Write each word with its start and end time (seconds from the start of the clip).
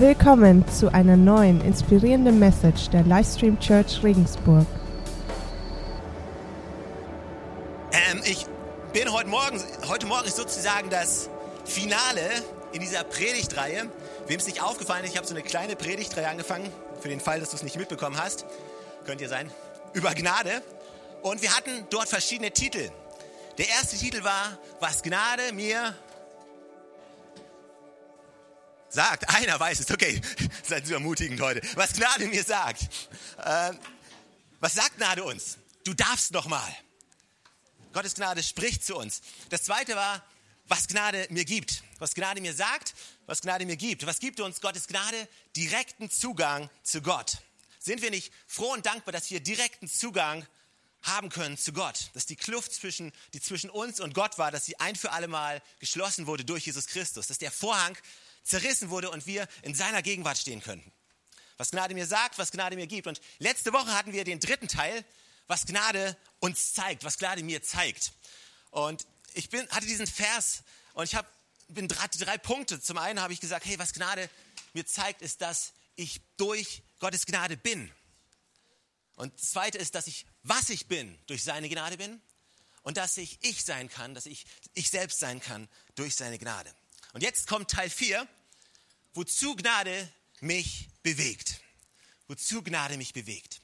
Willkommen 0.00 0.64
zu 0.68 0.94
einer 0.94 1.16
neuen 1.16 1.60
inspirierenden 1.60 2.38
Message 2.38 2.88
der 2.90 3.02
Livestream 3.02 3.58
Church 3.58 4.00
Regensburg. 4.04 4.64
Ähm, 7.90 8.22
ich 8.24 8.46
bin 8.92 9.12
heute 9.12 9.28
Morgen, 9.28 9.60
heute 9.88 10.06
Morgen 10.06 10.28
ist 10.28 10.36
sozusagen 10.36 10.88
das 10.88 11.28
Finale 11.64 12.20
in 12.70 12.78
dieser 12.78 13.02
Predigtreihe. 13.02 13.90
Wem 14.28 14.38
es 14.38 14.46
nicht 14.46 14.62
aufgefallen 14.62 15.02
ist, 15.02 15.10
ich 15.10 15.16
habe 15.16 15.26
so 15.26 15.34
eine 15.34 15.42
kleine 15.42 15.74
Predigtreihe 15.74 16.28
angefangen, 16.28 16.70
für 17.00 17.08
den 17.08 17.18
Fall, 17.18 17.40
dass 17.40 17.50
du 17.50 17.56
es 17.56 17.64
nicht 17.64 17.76
mitbekommen 17.76 18.22
hast, 18.22 18.46
könnt 19.04 19.20
ihr 19.20 19.28
sein, 19.28 19.50
über 19.94 20.14
Gnade. 20.14 20.62
Und 21.22 21.42
wir 21.42 21.56
hatten 21.56 21.72
dort 21.90 22.08
verschiedene 22.08 22.52
Titel. 22.52 22.88
Der 23.58 23.68
erste 23.68 23.96
Titel 23.96 24.22
war, 24.22 24.58
was 24.78 25.02
Gnade 25.02 25.52
mir 25.52 25.92
sagt. 28.88 29.28
Einer 29.28 29.58
weiß 29.58 29.80
es, 29.80 29.90
okay, 29.90 30.20
seid 30.62 30.86
so 30.86 30.94
ermutigend 30.94 31.40
heute. 31.40 31.60
Was 31.74 31.92
Gnade 31.92 32.26
mir 32.26 32.42
sagt. 32.42 32.82
Äh, 33.38 33.72
was 34.60 34.74
sagt 34.74 34.96
Gnade 34.96 35.24
uns? 35.24 35.58
Du 35.84 35.94
darfst 35.94 36.32
noch 36.32 36.46
mal. 36.46 36.76
Gottes 37.92 38.14
Gnade 38.14 38.42
spricht 38.42 38.84
zu 38.84 38.96
uns. 38.96 39.22
Das 39.50 39.62
zweite 39.62 39.96
war, 39.96 40.22
was 40.66 40.86
Gnade 40.86 41.26
mir 41.30 41.44
gibt. 41.44 41.82
Was 41.98 42.14
Gnade 42.14 42.40
mir 42.40 42.54
sagt, 42.54 42.94
was 43.26 43.40
Gnade 43.40 43.66
mir 43.66 43.76
gibt. 43.76 44.06
Was 44.06 44.20
gibt 44.20 44.40
uns 44.40 44.60
Gottes 44.60 44.86
Gnade? 44.86 45.28
Direkten 45.56 46.10
Zugang 46.10 46.70
zu 46.82 47.02
Gott. 47.02 47.38
Sind 47.78 48.02
wir 48.02 48.10
nicht 48.10 48.32
froh 48.46 48.72
und 48.72 48.86
dankbar, 48.86 49.12
dass 49.12 49.30
wir 49.30 49.40
direkten 49.40 49.88
Zugang 49.88 50.46
haben 51.02 51.28
können 51.28 51.56
zu 51.56 51.72
Gott? 51.72 52.10
Dass 52.14 52.26
die 52.26 52.36
Kluft 52.36 52.72
zwischen, 52.72 53.12
die 53.32 53.40
zwischen 53.40 53.70
uns 53.70 54.00
und 54.00 54.14
Gott 54.14 54.38
war, 54.38 54.50
dass 54.50 54.64
sie 54.64 54.78
ein 54.80 54.96
für 54.96 55.12
alle 55.12 55.28
Mal 55.28 55.62
geschlossen 55.78 56.26
wurde 56.26 56.44
durch 56.44 56.66
Jesus 56.66 56.86
Christus. 56.86 57.26
Dass 57.26 57.38
der 57.38 57.50
Vorhang 57.50 57.96
zerrissen 58.44 58.90
wurde 58.90 59.10
und 59.10 59.26
wir 59.26 59.46
in 59.62 59.74
seiner 59.74 60.02
Gegenwart 60.02 60.38
stehen 60.38 60.62
könnten. 60.62 60.92
Was 61.56 61.70
Gnade 61.70 61.94
mir 61.94 62.06
sagt, 62.06 62.38
was 62.38 62.50
Gnade 62.50 62.76
mir 62.76 62.86
gibt. 62.86 63.06
Und 63.06 63.20
letzte 63.38 63.72
Woche 63.72 63.92
hatten 63.92 64.12
wir 64.12 64.24
den 64.24 64.40
dritten 64.40 64.68
Teil, 64.68 65.04
was 65.46 65.66
Gnade 65.66 66.16
uns 66.40 66.72
zeigt, 66.72 67.04
was 67.04 67.18
Gnade 67.18 67.42
mir 67.42 67.62
zeigt. 67.62 68.12
Und 68.70 69.06
ich 69.34 69.50
bin, 69.50 69.68
hatte 69.70 69.86
diesen 69.86 70.06
Vers 70.06 70.62
und 70.94 71.04
ich 71.04 71.14
habe 71.14 71.28
bin 71.68 71.88
drei, 71.88 72.06
drei 72.18 72.38
Punkte. 72.38 72.80
Zum 72.80 72.98
einen 72.98 73.20
habe 73.20 73.32
ich 73.32 73.40
gesagt, 73.40 73.66
hey, 73.66 73.78
was 73.78 73.92
Gnade 73.92 74.28
mir 74.72 74.86
zeigt, 74.86 75.22
ist, 75.22 75.42
dass 75.42 75.72
ich 75.96 76.20
durch 76.36 76.82
Gottes 76.98 77.26
Gnade 77.26 77.56
bin. 77.56 77.92
Und 79.18 79.34
das 79.34 79.50
zweite 79.50 79.78
ist, 79.78 79.96
dass 79.96 80.06
ich, 80.06 80.26
was 80.44 80.70
ich 80.70 80.86
bin, 80.86 81.18
durch 81.26 81.42
seine 81.42 81.68
Gnade 81.68 81.96
bin. 81.96 82.22
Und 82.82 82.96
dass 82.96 83.16
ich 83.16 83.38
ich 83.42 83.64
sein 83.64 83.90
kann, 83.90 84.14
dass 84.14 84.26
ich 84.26 84.46
ich 84.74 84.90
selbst 84.90 85.18
sein 85.18 85.40
kann 85.40 85.68
durch 85.96 86.14
seine 86.14 86.38
Gnade. 86.38 86.72
Und 87.12 87.22
jetzt 87.22 87.48
kommt 87.48 87.68
Teil 87.68 87.90
4, 87.90 88.26
wozu 89.14 89.56
Gnade 89.56 90.10
mich 90.40 90.88
bewegt. 91.02 91.60
Wozu 92.28 92.62
Gnade 92.62 92.96
mich 92.96 93.12
bewegt. 93.12 93.60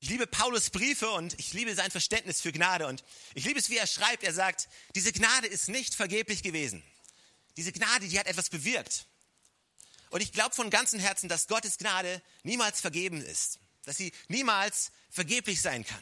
Ich 0.00 0.08
liebe 0.08 0.26
Paulus 0.26 0.70
Briefe 0.70 1.10
und 1.10 1.38
ich 1.38 1.52
liebe 1.52 1.74
sein 1.74 1.90
Verständnis 1.90 2.40
für 2.40 2.52
Gnade 2.52 2.86
und 2.86 3.04
ich 3.34 3.44
liebe 3.44 3.60
es, 3.60 3.68
wie 3.68 3.76
er 3.76 3.86
schreibt. 3.86 4.24
Er 4.24 4.32
sagt, 4.32 4.70
diese 4.94 5.12
Gnade 5.12 5.46
ist 5.46 5.68
nicht 5.68 5.94
vergeblich 5.94 6.42
gewesen. 6.42 6.82
Diese 7.58 7.70
Gnade, 7.70 8.08
die 8.08 8.18
hat 8.18 8.26
etwas 8.26 8.48
bewirkt. 8.48 9.06
Und 10.08 10.22
ich 10.22 10.32
glaube 10.32 10.54
von 10.54 10.70
ganzem 10.70 11.00
Herzen, 11.00 11.28
dass 11.28 11.48
Gottes 11.48 11.76
Gnade 11.76 12.22
niemals 12.44 12.80
vergeben 12.80 13.20
ist, 13.20 13.60
dass 13.90 13.96
sie 13.96 14.12
niemals 14.28 14.92
vergeblich 15.10 15.60
sein 15.60 15.84
kann. 15.84 16.00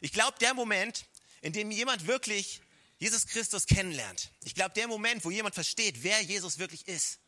Ich 0.00 0.12
glaube, 0.12 0.38
der 0.38 0.54
Moment, 0.54 1.04
in 1.40 1.52
dem 1.52 1.72
jemand 1.72 2.06
wirklich 2.06 2.60
Jesus 3.00 3.26
Christus 3.26 3.66
kennenlernt, 3.66 4.30
ich 4.44 4.54
glaube, 4.54 4.72
der 4.74 4.86
Moment, 4.86 5.24
wo 5.24 5.32
jemand 5.32 5.56
versteht, 5.56 6.04
wer 6.04 6.22
Jesus 6.22 6.60
wirklich 6.60 6.86
ist, 6.86 7.18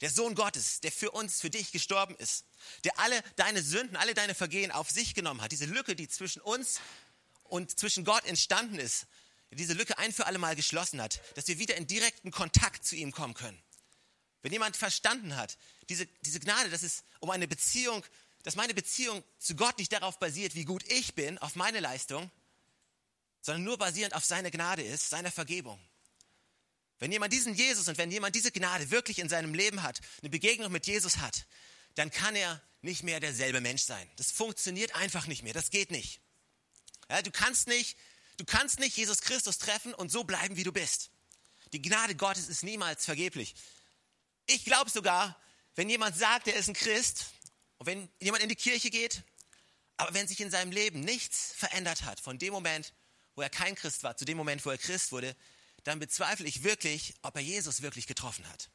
der 0.00 0.10
Sohn 0.10 0.34
Gottes, 0.34 0.80
der 0.80 0.90
für 0.90 1.12
uns, 1.12 1.40
für 1.40 1.50
dich 1.50 1.70
gestorben 1.70 2.16
ist, 2.16 2.46
der 2.82 2.98
alle 2.98 3.22
deine 3.36 3.62
Sünden, 3.62 3.94
alle 3.94 4.12
deine 4.12 4.34
Vergehen 4.34 4.72
auf 4.72 4.90
sich 4.90 5.14
genommen 5.14 5.40
hat, 5.40 5.52
diese 5.52 5.66
Lücke, 5.66 5.94
die 5.94 6.08
zwischen 6.08 6.42
uns 6.42 6.80
und 7.44 7.78
zwischen 7.78 8.04
Gott 8.04 8.24
entstanden 8.24 8.80
ist, 8.80 9.06
diese 9.52 9.74
Lücke 9.74 9.98
ein 9.98 10.12
für 10.12 10.26
alle 10.26 10.38
Mal 10.38 10.56
geschlossen 10.56 11.00
hat, 11.00 11.20
dass 11.36 11.46
wir 11.46 11.60
wieder 11.60 11.76
in 11.76 11.86
direkten 11.86 12.32
Kontakt 12.32 12.84
zu 12.84 12.96
ihm 12.96 13.12
kommen 13.12 13.34
können. 13.34 13.62
Wenn 14.42 14.50
jemand 14.50 14.76
verstanden 14.76 15.36
hat, 15.36 15.58
diese, 15.88 16.06
diese 16.22 16.40
Gnade, 16.40 16.70
dass 16.70 16.82
es 16.82 17.04
um 17.20 17.30
eine 17.30 17.46
Beziehung, 17.46 18.04
dass 18.42 18.56
meine 18.56 18.74
Beziehung 18.74 19.22
zu 19.38 19.56
Gott 19.56 19.78
nicht 19.78 19.92
darauf 19.92 20.18
basiert, 20.18 20.54
wie 20.54 20.64
gut 20.64 20.84
ich 20.90 21.14
bin, 21.14 21.38
auf 21.38 21.56
meine 21.56 21.80
Leistung, 21.80 22.30
sondern 23.40 23.64
nur 23.64 23.78
basierend 23.78 24.14
auf 24.14 24.24
seine 24.24 24.50
Gnade 24.50 24.82
ist, 24.82 25.10
seiner 25.10 25.30
Vergebung. 25.30 25.80
Wenn 26.98 27.12
jemand 27.12 27.32
diesen 27.32 27.54
Jesus 27.54 27.88
und 27.88 27.98
wenn 27.98 28.10
jemand 28.10 28.34
diese 28.34 28.50
Gnade 28.50 28.90
wirklich 28.90 29.18
in 29.18 29.28
seinem 29.28 29.54
Leben 29.54 29.82
hat, 29.82 30.00
eine 30.20 30.30
Begegnung 30.30 30.72
mit 30.72 30.86
Jesus 30.86 31.18
hat, 31.18 31.46
dann 31.94 32.10
kann 32.10 32.34
er 32.34 32.60
nicht 32.82 33.02
mehr 33.02 33.20
derselbe 33.20 33.60
Mensch 33.60 33.82
sein. 33.82 34.08
Das 34.16 34.30
funktioniert 34.30 34.94
einfach 34.94 35.26
nicht 35.26 35.42
mehr. 35.42 35.52
Das 35.52 35.70
geht 35.70 35.90
nicht. 35.90 36.20
Ja, 37.08 37.22
du 37.22 37.30
kannst 37.30 37.68
nicht, 37.68 37.96
du 38.36 38.44
kannst 38.44 38.80
nicht 38.80 38.96
Jesus 38.96 39.20
Christus 39.20 39.58
treffen 39.58 39.94
und 39.94 40.10
so 40.10 40.24
bleiben, 40.24 40.56
wie 40.56 40.64
du 40.64 40.72
bist. 40.72 41.10
Die 41.72 41.82
Gnade 41.82 42.14
Gottes 42.14 42.48
ist 42.48 42.62
niemals 42.62 43.04
vergeblich. 43.04 43.54
Ich 44.46 44.64
glaube 44.64 44.90
sogar, 44.90 45.40
wenn 45.74 45.88
jemand 45.88 46.16
sagt, 46.16 46.48
er 46.48 46.54
ist 46.54 46.68
ein 46.68 46.74
Christ 46.74 47.26
und 47.78 47.86
wenn 47.86 48.08
jemand 48.20 48.42
in 48.42 48.48
die 48.48 48.56
Kirche 48.56 48.90
geht, 48.90 49.22
aber 49.96 50.14
wenn 50.14 50.28
sich 50.28 50.40
in 50.40 50.50
seinem 50.50 50.72
Leben 50.72 51.00
nichts 51.00 51.52
verändert 51.56 52.02
hat, 52.02 52.20
von 52.20 52.38
dem 52.38 52.52
Moment, 52.52 52.92
wo 53.34 53.42
er 53.42 53.50
kein 53.50 53.74
Christ 53.74 54.02
war, 54.02 54.16
zu 54.16 54.24
dem 54.24 54.36
Moment, 54.36 54.64
wo 54.64 54.70
er 54.70 54.78
Christ 54.78 55.12
wurde, 55.12 55.36
dann 55.84 55.98
bezweifle 55.98 56.46
ich 56.46 56.64
wirklich, 56.64 57.14
ob 57.22 57.36
er 57.36 57.42
Jesus 57.42 57.82
wirklich 57.82 58.06
getroffen 58.06 58.48
hat. 58.48 58.70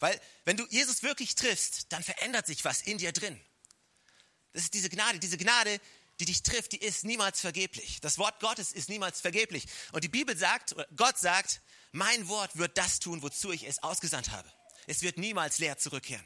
Weil 0.00 0.20
wenn 0.44 0.56
du 0.56 0.66
Jesus 0.68 1.02
wirklich 1.02 1.34
triffst, 1.34 1.92
dann 1.92 2.02
verändert 2.02 2.46
sich 2.46 2.64
was 2.64 2.82
in 2.82 2.98
dir 2.98 3.12
drin. 3.12 3.40
Das 4.52 4.64
ist 4.64 4.74
diese 4.74 4.88
Gnade, 4.88 5.18
diese 5.18 5.38
Gnade, 5.38 5.80
die 6.20 6.24
dich 6.24 6.42
trifft, 6.42 6.72
die 6.72 6.78
ist 6.78 7.04
niemals 7.04 7.40
vergeblich. 7.40 8.00
Das 8.00 8.18
Wort 8.18 8.40
Gottes 8.40 8.72
ist 8.72 8.88
niemals 8.88 9.20
vergeblich. 9.20 9.66
Und 9.92 10.04
die 10.04 10.08
Bibel 10.08 10.36
sagt, 10.36 10.74
Gott 10.96 11.18
sagt, 11.18 11.62
mein 11.92 12.28
Wort 12.28 12.56
wird 12.56 12.76
das 12.78 12.98
tun, 13.00 13.22
wozu 13.22 13.52
ich 13.52 13.64
es 13.64 13.82
ausgesandt 13.82 14.30
habe. 14.30 14.50
Es 14.86 15.02
wird 15.02 15.18
niemals 15.18 15.58
leer 15.58 15.78
zurückkehren. 15.78 16.24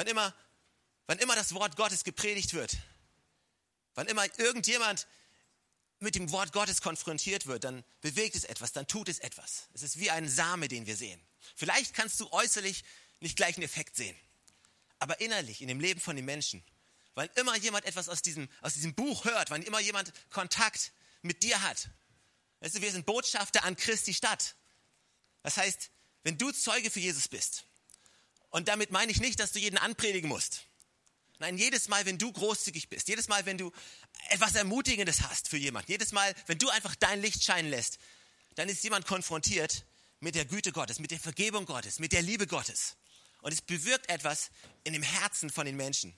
Wann 0.00 0.06
immer, 0.06 0.34
wann 1.08 1.18
immer 1.18 1.34
das 1.34 1.52
Wort 1.52 1.76
Gottes 1.76 2.04
gepredigt 2.04 2.54
wird, 2.54 2.74
wann 3.94 4.06
immer 4.06 4.24
irgendjemand 4.38 5.06
mit 5.98 6.14
dem 6.14 6.32
Wort 6.32 6.54
Gottes 6.54 6.80
konfrontiert 6.80 7.44
wird, 7.44 7.64
dann 7.64 7.84
bewegt 8.00 8.34
es 8.34 8.44
etwas, 8.44 8.72
dann 8.72 8.86
tut 8.86 9.10
es 9.10 9.18
etwas. 9.18 9.68
Es 9.74 9.82
ist 9.82 9.98
wie 9.98 10.10
ein 10.10 10.26
Same, 10.26 10.68
den 10.68 10.86
wir 10.86 10.96
sehen. 10.96 11.20
Vielleicht 11.54 11.92
kannst 11.92 12.18
du 12.18 12.32
äußerlich 12.32 12.82
nicht 13.20 13.36
gleich 13.36 13.56
einen 13.56 13.64
Effekt 13.64 13.94
sehen, 13.94 14.16
aber 15.00 15.20
innerlich 15.20 15.60
in 15.60 15.68
dem 15.68 15.80
Leben 15.80 16.00
von 16.00 16.16
den 16.16 16.24
Menschen, 16.24 16.64
weil 17.12 17.28
immer 17.34 17.54
jemand 17.58 17.84
etwas 17.84 18.08
aus 18.08 18.22
diesem, 18.22 18.48
aus 18.62 18.72
diesem 18.72 18.94
Buch 18.94 19.26
hört, 19.26 19.50
wann 19.50 19.60
immer 19.60 19.80
jemand 19.80 20.14
Kontakt 20.30 20.92
mit 21.20 21.42
dir 21.42 21.60
hat. 21.60 21.90
Weißt 22.60 22.74
du, 22.74 22.80
wir 22.80 22.90
sind 22.90 23.04
Botschafter 23.04 23.64
an 23.64 23.76
Christi 23.76 24.14
Stadt. 24.14 24.56
Das 25.42 25.58
heißt, 25.58 25.90
wenn 26.22 26.38
du 26.38 26.52
Zeuge 26.52 26.90
für 26.90 27.00
Jesus 27.00 27.28
bist, 27.28 27.66
und 28.50 28.68
damit 28.68 28.90
meine 28.90 29.10
ich 29.10 29.20
nicht, 29.20 29.40
dass 29.40 29.52
du 29.52 29.58
jeden 29.58 29.78
anpredigen 29.78 30.28
musst. 30.28 30.66
Nein, 31.38 31.56
jedes 31.56 31.88
Mal, 31.88 32.04
wenn 32.04 32.18
du 32.18 32.30
großzügig 32.30 32.90
bist, 32.90 33.08
jedes 33.08 33.28
Mal, 33.28 33.46
wenn 33.46 33.56
du 33.56 33.72
etwas 34.28 34.54
Ermutigendes 34.54 35.22
hast 35.22 35.48
für 35.48 35.56
jemanden, 35.56 35.90
jedes 35.90 36.12
Mal, 36.12 36.34
wenn 36.46 36.58
du 36.58 36.68
einfach 36.68 36.94
dein 36.94 37.22
Licht 37.22 37.42
scheinen 37.42 37.70
lässt, 37.70 37.98
dann 38.56 38.68
ist 38.68 38.84
jemand 38.84 39.06
konfrontiert 39.06 39.86
mit 40.18 40.34
der 40.34 40.44
Güte 40.44 40.70
Gottes, 40.70 40.98
mit 40.98 41.10
der 41.10 41.18
Vergebung 41.18 41.64
Gottes, 41.64 41.98
mit 41.98 42.12
der 42.12 42.20
Liebe 42.20 42.46
Gottes. 42.46 42.96
Und 43.40 43.52
es 43.52 43.62
bewirkt 43.62 44.10
etwas 44.10 44.50
in 44.84 44.92
dem 44.92 45.02
Herzen 45.02 45.48
von 45.48 45.64
den 45.64 45.76
Menschen. 45.76 46.14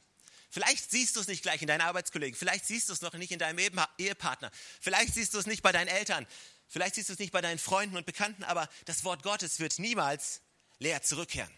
Vielleicht 0.51 0.91
siehst 0.91 1.15
du 1.15 1.21
es 1.21 1.29
nicht 1.29 1.43
gleich 1.43 1.63
in 1.63 1.69
deinen 1.69 1.83
Arbeitskollegen, 1.83 2.37
vielleicht 2.37 2.67
siehst 2.67 2.89
du 2.89 2.93
es 2.93 3.01
noch 3.01 3.15
nicht 3.15 3.31
in 3.31 3.39
deinem 3.39 3.59
Ehepartner, 3.97 4.51
vielleicht 4.81 5.15
siehst 5.15 5.33
du 5.35 5.39
es 5.39 5.47
nicht 5.47 5.63
bei 5.63 5.73
deinen 5.73 5.89
Eltern, 5.89 6.27
vielleicht 6.67 6.97
siehst 6.97 7.09
du 7.09 7.13
es 7.15 7.19
nicht 7.21 7.33
bei 7.33 7.41
deinen 7.41 7.59
Freunden 7.59 7.97
und 7.97 8.07
Bekannten, 8.07 8.43
aber 8.43 8.69
das 8.87 9.05
Wort 9.05 9.23
Gottes 9.23 9.61
wird 9.61 9.79
niemals 9.79 10.43
leer 10.79 11.01
zurückkehren. 11.03 11.51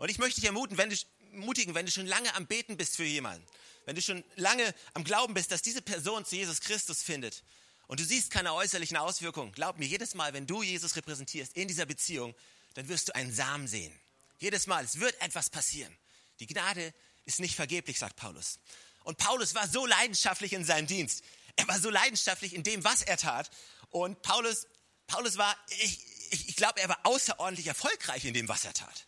Und 0.00 0.08
ich 0.08 0.16
möchte 0.16 0.40
dich 0.40 0.48
ermutigen, 0.48 0.78
wenn 0.78 0.88
du 0.88 0.96
ermutigen, 1.32 1.74
wenn 1.74 1.84
du 1.84 1.92
schon 1.92 2.06
lange 2.06 2.34
am 2.34 2.46
Beten 2.46 2.78
bist 2.78 2.96
für 2.96 3.04
jemanden, 3.04 3.46
wenn 3.84 3.94
du 3.94 4.00
schon 4.00 4.24
lange 4.36 4.74
am 4.94 5.04
Glauben 5.04 5.34
bist, 5.34 5.50
dass 5.50 5.60
diese 5.60 5.82
Person 5.82 6.24
zu 6.24 6.36
Jesus 6.36 6.60
Christus 6.60 7.02
findet 7.02 7.44
und 7.86 8.00
du 8.00 8.04
siehst 8.04 8.30
keine 8.30 8.54
äußerlichen 8.54 8.96
Auswirkungen, 8.96 9.52
glaub 9.52 9.78
mir, 9.78 9.84
jedes 9.84 10.14
Mal, 10.14 10.32
wenn 10.32 10.46
du 10.46 10.62
Jesus 10.62 10.96
repräsentierst 10.96 11.54
in 11.54 11.68
dieser 11.68 11.84
Beziehung, 11.84 12.34
dann 12.72 12.88
wirst 12.88 13.08
du 13.08 13.14
einen 13.14 13.30
Samen 13.30 13.68
sehen. 13.68 13.92
Jedes 14.38 14.66
Mal, 14.66 14.86
es 14.86 15.00
wird 15.00 15.20
etwas 15.20 15.50
passieren. 15.50 15.94
Die 16.40 16.46
Gnade 16.46 16.94
ist 17.26 17.40
nicht 17.40 17.54
vergeblich, 17.54 17.98
sagt 17.98 18.16
Paulus. 18.16 18.58
Und 19.04 19.18
Paulus 19.18 19.54
war 19.54 19.68
so 19.68 19.84
leidenschaftlich 19.84 20.54
in 20.54 20.64
seinem 20.64 20.86
Dienst. 20.86 21.22
Er 21.56 21.68
war 21.68 21.78
so 21.78 21.90
leidenschaftlich 21.90 22.54
in 22.54 22.62
dem, 22.62 22.84
was 22.84 23.02
er 23.02 23.18
tat. 23.18 23.50
Und 23.90 24.22
Paulus, 24.22 24.66
Paulus 25.06 25.36
war, 25.36 25.54
ich, 25.68 26.00
ich, 26.30 26.48
ich 26.48 26.56
glaube, 26.56 26.80
er 26.80 26.88
war 26.88 27.00
außerordentlich 27.02 27.66
erfolgreich 27.66 28.24
in 28.24 28.32
dem, 28.32 28.48
was 28.48 28.64
er 28.64 28.72
tat. 28.72 29.06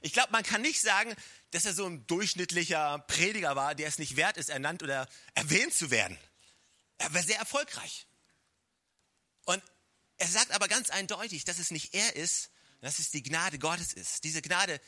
Ich 0.00 0.12
glaube, 0.12 0.32
man 0.32 0.42
kann 0.42 0.62
nicht 0.62 0.80
sagen, 0.80 1.14
dass 1.50 1.64
er 1.64 1.74
so 1.74 1.86
ein 1.86 2.06
durchschnittlicher 2.06 3.00
Prediger 3.00 3.56
war, 3.56 3.74
der 3.74 3.88
es 3.88 3.98
nicht 3.98 4.16
wert 4.16 4.36
ist, 4.36 4.48
ernannt 4.48 4.82
oder 4.82 5.08
erwähnt 5.34 5.74
zu 5.74 5.90
werden. 5.90 6.18
Er 6.98 7.12
war 7.12 7.22
sehr 7.22 7.38
erfolgreich. 7.38 8.06
Und 9.44 9.62
er 10.16 10.28
sagt 10.28 10.52
aber 10.52 10.68
ganz 10.68 10.90
eindeutig, 10.90 11.44
dass 11.44 11.58
es 11.58 11.70
nicht 11.70 11.94
er 11.94 12.16
ist, 12.16 12.50
dass 12.80 12.98
es 12.98 13.10
die 13.10 13.22
Gnade 13.22 13.58
Gottes 13.58 13.92
ist. 13.92 14.24
Diese 14.24 14.42
Gnade, 14.42 14.80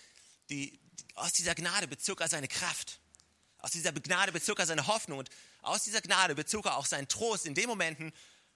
die, 0.50 0.81
aus 1.15 1.32
dieser 1.32 1.55
Gnade 1.55 1.88
bezog 1.88 2.20
er 2.20 2.29
seine 2.29 2.49
Kraft. 2.49 3.00
Aus 3.58 3.70
dieser 3.70 3.93
Gnade 3.93 4.32
bezog 4.32 4.58
er 4.58 4.67
seine 4.67 4.87
Hoffnung 4.87 5.19
und 5.19 5.31
aus 5.61 5.85
dieser 5.85 6.00
Gnade 6.00 6.35
bezog 6.35 6.67
er 6.67 6.76
auch 6.76 6.87
seinen 6.87 7.08
Trost 7.08 7.47
in 7.47 7.55
den 7.55 7.69
Momenten, 7.69 8.12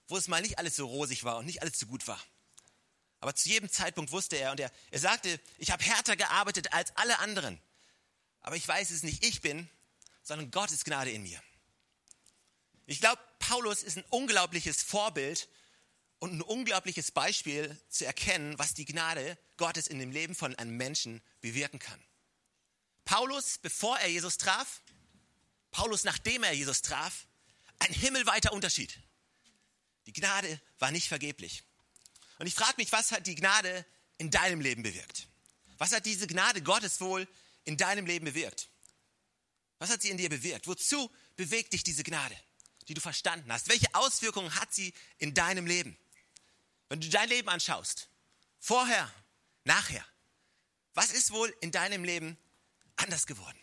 wo 0.07 0.17
es 0.17 0.27
mal 0.27 0.41
nicht 0.41 0.59
alles 0.59 0.75
so 0.75 0.85
rosig 0.87 1.23
war 1.23 1.37
und 1.37 1.45
nicht 1.45 1.61
alles 1.61 1.79
so 1.79 1.85
gut 1.85 2.07
war. 2.07 2.21
Aber 3.19 3.35
zu 3.35 3.49
jedem 3.49 3.69
Zeitpunkt 3.69 4.11
wusste 4.11 4.37
er 4.37 4.51
und 4.51 4.59
er, 4.59 4.71
er 4.91 4.99
sagte, 4.99 5.39
ich 5.57 5.71
habe 5.71 5.83
härter 5.83 6.15
gearbeitet 6.15 6.73
als 6.73 6.95
alle 6.95 7.19
anderen. 7.19 7.59
Aber 8.41 8.55
ich 8.55 8.67
weiß 8.67 8.91
es 8.91 9.03
nicht 9.03 9.25
ich 9.25 9.41
bin, 9.41 9.69
sondern 10.23 10.51
Gottes 10.51 10.83
Gnade 10.83 11.11
in 11.11 11.23
mir. 11.23 11.41
Ich 12.85 12.99
glaube, 12.99 13.21
Paulus 13.39 13.83
ist 13.83 13.97
ein 13.97 14.05
unglaubliches 14.09 14.83
Vorbild 14.83 15.49
und 16.19 16.33
ein 16.33 16.41
unglaubliches 16.41 17.11
Beispiel 17.11 17.79
zu 17.89 18.05
erkennen, 18.05 18.57
was 18.57 18.73
die 18.73 18.85
Gnade 18.85 19.37
Gottes 19.57 19.87
in 19.87 19.99
dem 19.99 20.11
Leben 20.11 20.35
von 20.35 20.55
einem 20.55 20.77
Menschen 20.77 21.21
bewirken 21.41 21.79
kann. 21.79 22.01
Paulus, 23.05 23.57
bevor 23.57 23.97
er 23.99 24.09
Jesus 24.09 24.37
traf, 24.37 24.81
Paulus, 25.71 26.03
nachdem 26.03 26.43
er 26.43 26.53
Jesus 26.53 26.81
traf, 26.81 27.27
ein 27.79 27.93
himmelweiter 27.93 28.53
Unterschied. 28.53 28.99
Die 30.07 30.13
Gnade 30.13 30.59
war 30.79 30.91
nicht 30.91 31.07
vergeblich. 31.07 31.63
Und 32.39 32.47
ich 32.47 32.55
frage 32.55 32.75
mich, 32.77 32.91
was 32.91 33.11
hat 33.11 33.27
die 33.27 33.35
Gnade 33.35 33.85
in 34.17 34.29
deinem 34.31 34.61
Leben 34.61 34.83
bewirkt? 34.83 35.27
Was 35.77 35.91
hat 35.93 36.05
diese 36.05 36.27
Gnade 36.27 36.61
Gottes 36.61 37.01
wohl 37.01 37.27
in 37.65 37.77
deinem 37.77 38.05
Leben 38.05 38.25
bewirkt? 38.25 38.69
Was 39.79 39.89
hat 39.89 40.01
sie 40.01 40.09
in 40.09 40.17
dir 40.17 40.29
bewirkt? 40.29 40.67
Wozu 40.67 41.11
bewegt 41.35 41.73
dich 41.73 41.83
diese 41.83 42.03
Gnade, 42.03 42.35
die 42.87 42.93
du 42.93 43.01
verstanden 43.01 43.51
hast? 43.51 43.69
Welche 43.69 43.93
Auswirkungen 43.93 44.55
hat 44.55 44.73
sie 44.73 44.93
in 45.17 45.33
deinem 45.33 45.67
Leben? 45.67 45.97
Wenn 46.89 47.01
du 47.01 47.09
dein 47.09 47.29
Leben 47.29 47.49
anschaust, 47.49 48.09
vorher, 48.59 49.11
nachher, 49.65 50.05
was 50.93 51.11
ist 51.11 51.31
wohl 51.31 51.55
in 51.61 51.71
deinem 51.71 52.03
Leben 52.03 52.37
anders 52.95 53.27
geworden? 53.27 53.59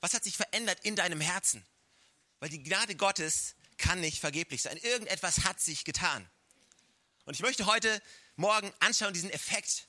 Was 0.00 0.14
hat 0.14 0.24
sich 0.24 0.36
verändert 0.36 0.80
in 0.82 0.96
deinem 0.96 1.20
Herzen? 1.20 1.66
Weil 2.38 2.48
die 2.48 2.62
Gnade 2.62 2.96
Gottes 2.96 3.54
kann 3.76 4.00
nicht 4.00 4.20
vergeblich 4.20 4.62
sein. 4.62 4.78
Irgendetwas 4.78 5.44
hat 5.44 5.60
sich 5.60 5.84
getan. 5.84 6.28
Und 7.30 7.34
ich 7.34 7.42
möchte 7.42 7.66
heute 7.66 8.02
Morgen 8.34 8.72
anschauen 8.80 9.14
diesen 9.14 9.30
Effekt, 9.30 9.86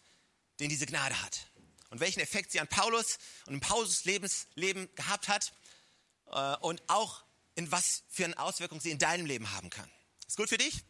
den 0.60 0.70
diese 0.70 0.86
Gnade 0.86 1.20
hat. 1.24 1.48
Und 1.90 2.00
welchen 2.00 2.20
Effekt 2.20 2.52
sie 2.52 2.60
an 2.60 2.68
Paulus 2.68 3.18
und 3.48 3.56
in 3.56 3.60
Paulus 3.60 4.06
Lebensleben 4.06 4.88
gehabt 4.94 5.28
hat 5.28 5.52
äh, 6.28 6.56
und 6.58 6.84
auch 6.86 7.24
in 7.56 7.72
was 7.72 8.04
für 8.10 8.26
eine 8.26 8.38
Auswirkung 8.38 8.80
sie 8.80 8.92
in 8.92 9.00
deinem 9.00 9.26
Leben 9.26 9.52
haben 9.54 9.72
kann. 9.72 9.90
Ist 10.28 10.38
gut 10.38 10.50
für 10.50 10.60
dich? 10.60 10.84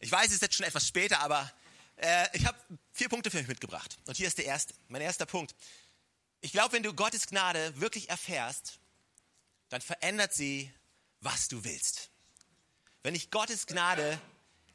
Ich 0.00 0.10
weiß, 0.10 0.26
es 0.26 0.32
ist 0.32 0.42
jetzt 0.42 0.56
schon 0.56 0.66
etwas 0.66 0.84
später, 0.84 1.20
aber 1.20 1.48
äh, 1.94 2.26
ich 2.36 2.44
habe 2.44 2.58
vier 2.92 3.08
Punkte 3.08 3.30
für 3.30 3.38
mich 3.38 3.46
mitgebracht. 3.46 3.98
Und 4.08 4.16
hier 4.16 4.26
ist 4.26 4.38
der 4.38 4.46
erste, 4.46 4.74
mein 4.88 5.00
erster 5.00 5.26
Punkt. 5.26 5.54
Ich 6.40 6.50
glaube, 6.50 6.72
wenn 6.72 6.82
du 6.82 6.92
Gottes 6.92 7.28
Gnade 7.28 7.80
wirklich 7.80 8.08
erfährst, 8.08 8.80
dann 9.68 9.80
verändert 9.80 10.34
sie, 10.34 10.74
was 11.20 11.46
du 11.46 11.62
willst. 11.62 12.10
Wenn 13.04 13.14
ich 13.14 13.30
Gottes 13.30 13.68
Gnade 13.68 14.20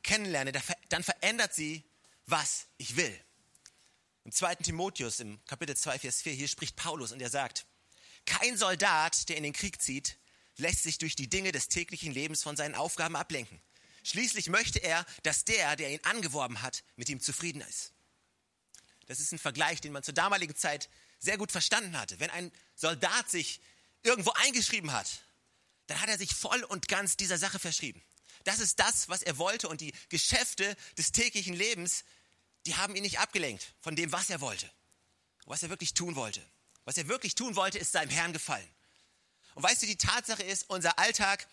kennenlerne, 0.04 0.52
dann 0.90 1.04
verändert 1.04 1.54
sie, 1.54 1.84
was 2.26 2.68
ich 2.78 2.96
will. 2.96 3.20
Im 4.26 4.32
2. 4.32 4.56
Timotheus, 4.56 5.20
im 5.20 5.44
Kapitel 5.46 5.76
2, 5.76 6.00
Vers 6.00 6.22
4, 6.22 6.34
hier 6.34 6.48
spricht 6.48 6.76
Paulus 6.76 7.12
und 7.12 7.22
er 7.22 7.30
sagt, 7.30 7.66
kein 8.26 8.58
Soldat, 8.58 9.28
der 9.28 9.38
in 9.38 9.44
den 9.44 9.54
Krieg 9.54 9.82
zieht, 9.82 10.18
lässt 10.58 10.84
sich 10.84 10.98
durch 10.98 11.16
die 11.16 11.30
Dinge 11.30 11.52
des 11.52 11.68
täglichen 11.68 12.14
Lebens 12.14 12.44
von 12.44 12.56
seinen 12.56 12.76
Aufgaben 12.76 13.16
ablenken. 13.16 13.62
Schließlich 14.04 14.50
möchte 14.50 14.80
er, 14.80 15.06
dass 15.24 15.46
der, 15.46 15.76
der 15.76 15.92
ihn 15.92 16.00
angeworben 16.04 16.62
hat, 16.62 16.84
mit 16.96 17.10
ihm 17.10 17.20
zufrieden 17.20 17.62
ist. 17.62 17.94
Das 19.08 19.20
ist 19.20 19.32
ein 19.32 19.40
Vergleich, 19.40 19.82
den 19.82 19.92
man 19.92 20.04
zur 20.04 20.14
damaligen 20.14 20.56
Zeit 20.56 20.90
sehr 21.20 21.38
gut 21.38 21.52
verstanden 21.52 21.98
hatte. 21.98 22.20
Wenn 22.20 22.30
ein 22.30 22.52
Soldat 22.76 23.30
sich 23.30 23.62
irgendwo 24.04 24.32
eingeschrieben 24.32 24.92
hat, 24.92 25.24
dann 25.88 26.00
hat 26.00 26.10
er 26.10 26.18
sich 26.18 26.34
voll 26.34 26.64
und 26.64 26.88
ganz 26.88 27.18
dieser 27.18 27.38
Sache 27.38 27.60
verschrieben. 27.60 28.02
Das 28.44 28.60
ist 28.60 28.80
das, 28.80 29.10
was 29.10 29.22
er 29.22 29.38
wollte 29.38 29.68
und 29.70 29.82
die 29.82 29.94
Geschäfte 30.10 30.76
des 30.98 31.12
täglichen 31.12 31.54
Lebens, 31.54 32.04
die 32.66 32.76
haben 32.76 32.96
ihn 32.96 33.04
nicht 33.04 33.20
abgelenkt 33.20 33.74
von 33.82 33.96
dem, 33.96 34.12
was 34.12 34.30
er 34.30 34.42
wollte, 34.42 34.70
was 35.46 35.64
er 35.64 35.70
wirklich 35.70 35.94
tun 35.94 36.16
wollte. 36.16 36.46
Was 36.86 36.98
er 36.98 37.08
wirklich 37.08 37.36
tun 37.36 37.56
wollte, 37.56 37.78
ist 37.78 37.94
seinem 37.94 38.10
Herrn 38.10 38.34
gefallen. 38.34 38.68
Und 39.56 39.64
weißt 39.64 39.82
du, 39.82 39.86
die 39.86 39.98
Tatsache 39.98 40.44
ist, 40.44 40.70
unser 40.70 41.00
Alltag, 41.00 41.48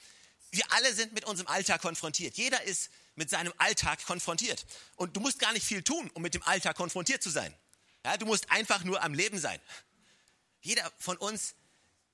wir 0.50 0.64
alle 0.72 0.94
sind 0.94 1.12
mit 1.12 1.24
unserem 1.24 1.46
Alltag 1.48 1.80
konfrontiert. 1.80 2.36
Jeder 2.36 2.62
ist 2.64 2.90
mit 3.14 3.30
seinem 3.30 3.52
Alltag 3.58 4.04
konfrontiert. 4.04 4.66
Und 4.96 5.16
du 5.16 5.20
musst 5.20 5.38
gar 5.38 5.52
nicht 5.52 5.64
viel 5.64 5.82
tun, 5.82 6.10
um 6.14 6.22
mit 6.22 6.34
dem 6.34 6.42
Alltag 6.42 6.76
konfrontiert 6.76 7.22
zu 7.22 7.30
sein. 7.30 7.54
Ja, 8.04 8.16
du 8.16 8.26
musst 8.26 8.50
einfach 8.50 8.82
nur 8.82 9.02
am 9.02 9.14
Leben 9.14 9.38
sein. 9.38 9.60
Jeder 10.62 10.90
von 10.98 11.16
uns 11.16 11.54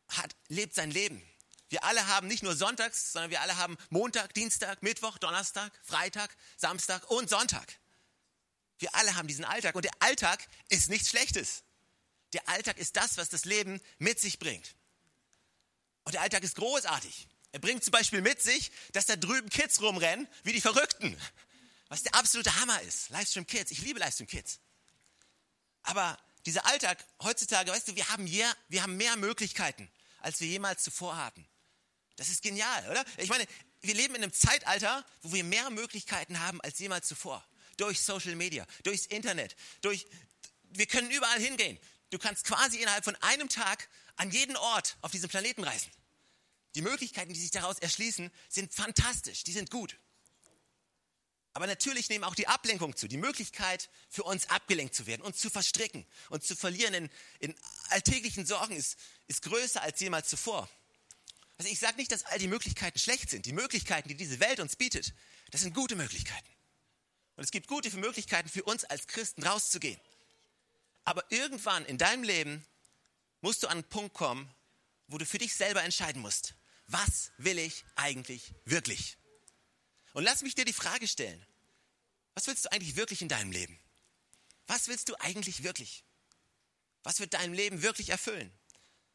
hat, 0.08 0.34
lebt 0.48 0.74
sein 0.74 0.90
Leben. 0.90 1.22
Wir 1.68 1.84
alle 1.84 2.06
haben 2.06 2.28
nicht 2.28 2.42
nur 2.42 2.54
Sonntags, 2.54 3.12
sondern 3.12 3.30
wir 3.30 3.40
alle 3.40 3.56
haben 3.56 3.76
Montag, 3.90 4.34
Dienstag, 4.34 4.82
Mittwoch, 4.82 5.18
Donnerstag, 5.18 5.72
Freitag, 5.82 6.36
Samstag 6.56 7.10
und 7.10 7.28
Sonntag. 7.28 7.78
Wir 8.78 8.94
alle 8.94 9.16
haben 9.16 9.26
diesen 9.26 9.44
Alltag 9.44 9.74
und 9.74 9.84
der 9.84 9.94
Alltag 10.00 10.46
ist 10.68 10.90
nichts 10.90 11.08
Schlechtes. 11.08 11.64
Der 12.32 12.48
Alltag 12.48 12.78
ist 12.78 12.96
das, 12.96 13.16
was 13.16 13.28
das 13.30 13.44
Leben 13.44 13.80
mit 13.98 14.20
sich 14.20 14.38
bringt. 14.38 14.74
Und 16.04 16.12
der 16.12 16.20
Alltag 16.20 16.44
ist 16.44 16.56
großartig. 16.56 17.26
Er 17.52 17.58
bringt 17.58 17.82
zum 17.82 17.90
Beispiel 17.90 18.20
mit 18.20 18.42
sich, 18.42 18.70
dass 18.92 19.06
da 19.06 19.16
drüben 19.16 19.48
Kids 19.48 19.80
rumrennen 19.80 20.28
wie 20.44 20.52
die 20.52 20.60
Verrückten. 20.60 21.16
Was 21.88 22.02
der 22.02 22.14
absolute 22.14 22.54
Hammer 22.60 22.80
ist. 22.82 23.10
Livestream 23.10 23.46
Kids. 23.46 23.70
Ich 23.70 23.80
liebe 23.80 23.98
Livestream 23.98 24.26
Kids. 24.26 24.60
Aber 25.82 26.18
dieser 26.44 26.66
Alltag 26.66 27.04
heutzutage, 27.22 27.72
weißt 27.72 27.88
du, 27.88 27.96
wir 27.96 28.08
haben, 28.08 28.24
mehr, 28.24 28.54
wir 28.68 28.82
haben 28.82 28.96
mehr 28.96 29.16
Möglichkeiten, 29.16 29.90
als 30.20 30.40
wir 30.40 30.48
jemals 30.48 30.82
zuvor 30.82 31.16
hatten. 31.16 31.46
Das 32.16 32.28
ist 32.28 32.42
genial, 32.42 32.90
oder? 32.90 33.04
Ich 33.18 33.28
meine, 33.28 33.46
wir 33.82 33.94
leben 33.94 34.14
in 34.14 34.22
einem 34.22 34.32
Zeitalter, 34.32 35.04
wo 35.22 35.32
wir 35.32 35.44
mehr 35.44 35.70
Möglichkeiten 35.70 36.40
haben 36.40 36.60
als 36.62 36.78
jemals 36.78 37.06
zuvor. 37.06 37.46
Durch 37.76 38.00
Social 38.00 38.34
Media, 38.36 38.66
durchs 38.84 39.06
Internet, 39.06 39.54
durch, 39.82 40.06
wir 40.70 40.86
können 40.86 41.10
überall 41.10 41.40
hingehen. 41.40 41.78
Du 42.10 42.18
kannst 42.18 42.44
quasi 42.44 42.78
innerhalb 42.78 43.04
von 43.04 43.16
einem 43.16 43.48
Tag 43.48 43.88
an 44.16 44.30
jeden 44.30 44.56
Ort 44.56 44.96
auf 45.02 45.10
diesem 45.10 45.28
Planeten 45.28 45.62
reisen. 45.62 45.90
Die 46.74 46.82
Möglichkeiten, 46.82 47.32
die 47.32 47.40
sich 47.40 47.50
daraus 47.50 47.78
erschließen, 47.78 48.30
sind 48.48 48.72
fantastisch, 48.72 49.44
die 49.44 49.52
sind 49.52 49.70
gut. 49.70 49.98
Aber 51.52 51.66
natürlich 51.66 52.10
nehmen 52.10 52.24
auch 52.24 52.34
die 52.34 52.48
Ablenkung 52.48 52.96
zu, 52.96 53.08
die 53.08 53.16
Möglichkeit 53.16 53.88
für 54.10 54.24
uns 54.24 54.48
abgelenkt 54.50 54.94
zu 54.94 55.06
werden, 55.06 55.22
uns 55.22 55.38
zu 55.38 55.48
verstricken 55.48 56.06
und 56.28 56.44
zu 56.44 56.54
verlieren 56.54 56.92
in, 56.92 57.10
in 57.38 57.54
alltäglichen 57.88 58.44
Sorgen 58.44 58.76
ist, 58.76 58.98
ist 59.26 59.42
größer 59.42 59.80
als 59.82 60.00
jemals 60.00 60.28
zuvor. 60.28 60.68
Also 61.58 61.70
ich 61.70 61.78
sage 61.78 61.96
nicht, 61.96 62.12
dass 62.12 62.24
all 62.24 62.38
die 62.38 62.48
Möglichkeiten 62.48 62.98
schlecht 62.98 63.30
sind. 63.30 63.46
Die 63.46 63.52
Möglichkeiten, 63.52 64.08
die 64.08 64.14
diese 64.14 64.40
Welt 64.40 64.60
uns 64.60 64.76
bietet, 64.76 65.14
das 65.50 65.62
sind 65.62 65.74
gute 65.74 65.96
Möglichkeiten. 65.96 66.48
Und 67.36 67.44
es 67.44 67.50
gibt 67.50 67.66
gute 67.66 67.94
Möglichkeiten 67.96 68.48
für 68.48 68.64
uns 68.64 68.84
als 68.84 69.06
Christen 69.06 69.42
rauszugehen. 69.42 70.00
Aber 71.04 71.24
irgendwann 71.30 71.84
in 71.86 71.98
deinem 71.98 72.24
Leben 72.24 72.66
musst 73.40 73.62
du 73.62 73.68
an 73.68 73.74
einen 73.78 73.88
Punkt 73.88 74.14
kommen, 74.14 74.52
wo 75.08 75.18
du 75.18 75.24
für 75.24 75.38
dich 75.38 75.54
selber 75.54 75.82
entscheiden 75.82 76.20
musst, 76.20 76.54
was 76.88 77.30
will 77.38 77.58
ich 77.58 77.84
eigentlich 77.94 78.52
wirklich? 78.64 79.16
Und 80.12 80.24
lass 80.24 80.42
mich 80.42 80.54
dir 80.54 80.64
die 80.64 80.72
Frage 80.72 81.06
stellen, 81.06 81.44
was 82.34 82.46
willst 82.46 82.64
du 82.64 82.72
eigentlich 82.72 82.96
wirklich 82.96 83.22
in 83.22 83.28
deinem 83.28 83.52
Leben? 83.52 83.78
Was 84.66 84.88
willst 84.88 85.08
du 85.08 85.14
eigentlich 85.20 85.62
wirklich? 85.62 86.04
Was 87.02 87.20
wird 87.20 87.34
dein 87.34 87.54
Leben 87.54 87.82
wirklich 87.82 88.08
erfüllen? 88.08 88.52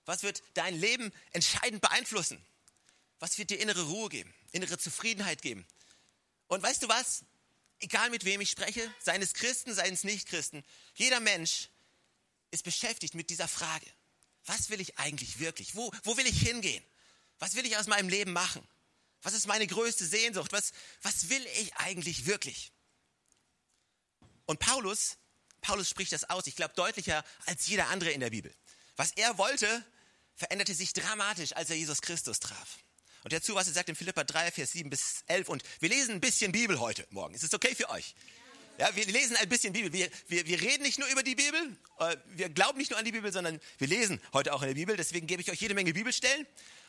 Was 0.06 0.24
wird 0.24 0.42
dein 0.54 0.80
Leben 0.80 1.12
entscheidend 1.32 1.82
beeinflussen? 1.82 2.44
Was 3.20 3.38
wird 3.38 3.52
dir 3.52 3.60
innere 3.60 3.84
Ruhe 3.84 4.10
geben, 4.10 4.34
innere 4.52 4.78
Zufriedenheit 4.78 5.42
geben? 5.42 5.66
Und 6.48 6.64
weißt 6.64 6.84
du 6.84 6.90
was? 6.90 7.24
Egal 7.80 8.10
mit 8.10 8.26
wem 8.26 8.42
ich 8.42 8.50
spreche, 8.52 8.94
seien 9.00 9.22
es 9.22 9.34
Christen, 9.34 9.74
seien 9.74 9.94
es 9.94 10.04
Nicht-Christen, 10.04 10.64
jeder 10.96 11.20
Mensch 11.20 11.70
ist 12.52 12.64
beschäftigt 12.64 13.16
mit 13.16 13.30
dieser 13.30 13.48
Frage. 13.48 13.86
Was 14.46 14.70
will 14.70 14.82
ich 14.82 14.98
eigentlich 15.00 15.40
wirklich? 15.40 15.76
Wo, 15.76 15.92
wo 16.04 16.18
will 16.18 16.28
ich 16.28 16.40
hingehen? 16.42 16.84
Was 17.40 17.56
will 17.56 17.66
ich 17.66 17.78
aus 17.78 17.88
meinem 17.88 18.10
Leben 18.10 18.34
machen? 18.34 18.68
Was 19.24 19.34
ist 19.34 19.48
meine 19.48 19.68
größte 19.68 20.06
Sehnsucht? 20.06 20.52
Was, 20.52 20.74
was 21.02 21.30
will 21.30 21.46
ich 21.60 21.76
eigentlich 21.76 22.26
wirklich? 22.26 22.72
Und 24.46 24.60
Paulus, 24.60 25.18
Paulus 25.62 25.90
spricht 25.90 26.12
das 26.12 26.30
aus, 26.30 26.48
ich 26.48 26.56
glaube 26.56 26.74
deutlicher 26.76 27.24
als 27.46 27.68
jeder 27.68 27.90
andere 27.90 28.12
in 28.12 28.20
der 28.20 28.32
Bibel. 28.32 28.54
Was 29.02 29.14
er 29.14 29.36
wollte, 29.40 29.84
veränderte 30.36 30.76
sich 30.76 30.94
dramatisch, 30.94 31.56
als 31.56 31.72
er 31.72 31.76
Jesus 31.76 32.04
Christus 32.04 32.40
traf. 32.40 32.78
Und 33.24 33.34
dazu, 33.34 33.56
was 33.56 33.66
er 33.66 33.74
sagt 33.74 33.90
in 33.90 33.96
Philippa 33.96 34.24
3, 34.24 34.52
Vers 34.52 34.74
7 34.74 34.92
bis 34.92 35.24
11. 35.26 35.50
Und 35.50 35.64
wir 35.80 35.90
lesen 35.90 36.12
ein 36.12 36.22
bisschen 36.22 36.52
Bibel 36.52 36.80
heute 36.80 37.08
Morgen. 37.10 37.34
Ist 37.34 37.44
es 37.44 37.52
okay 37.52 37.74
für 37.74 37.90
euch? 37.90 38.14
Ja, 38.78 38.96
wir 38.96 39.04
lesen 39.08 39.38
ein 39.38 39.50
bisschen 39.50 39.74
Bibel. 39.74 39.92
Wir, 39.92 40.08
wir, 40.28 40.46
wir 40.46 40.62
reden 40.62 40.84
nicht 40.84 41.00
nur 41.00 41.08
über 41.08 41.24
die 41.24 41.34
Bibel, 41.34 41.76
äh, 41.98 42.16
wir 42.28 42.50
glauben 42.50 42.78
nicht 42.78 42.92
nur 42.92 43.00
an 43.00 43.06
die 43.06 43.12
Bibel, 43.12 43.32
sondern 43.34 43.60
wir 43.80 43.88
lesen 43.88 44.22
heute 44.34 44.54
auch 44.54 44.62
in 44.62 44.68
der 44.68 44.76
Bibel. 44.76 44.96
Deswegen 44.96 45.26
gebe 45.26 45.42
ich 45.42 45.50
euch 45.50 45.60
jede 45.60 45.74
Menge 45.74 45.94
Bibelstellen 45.94 46.46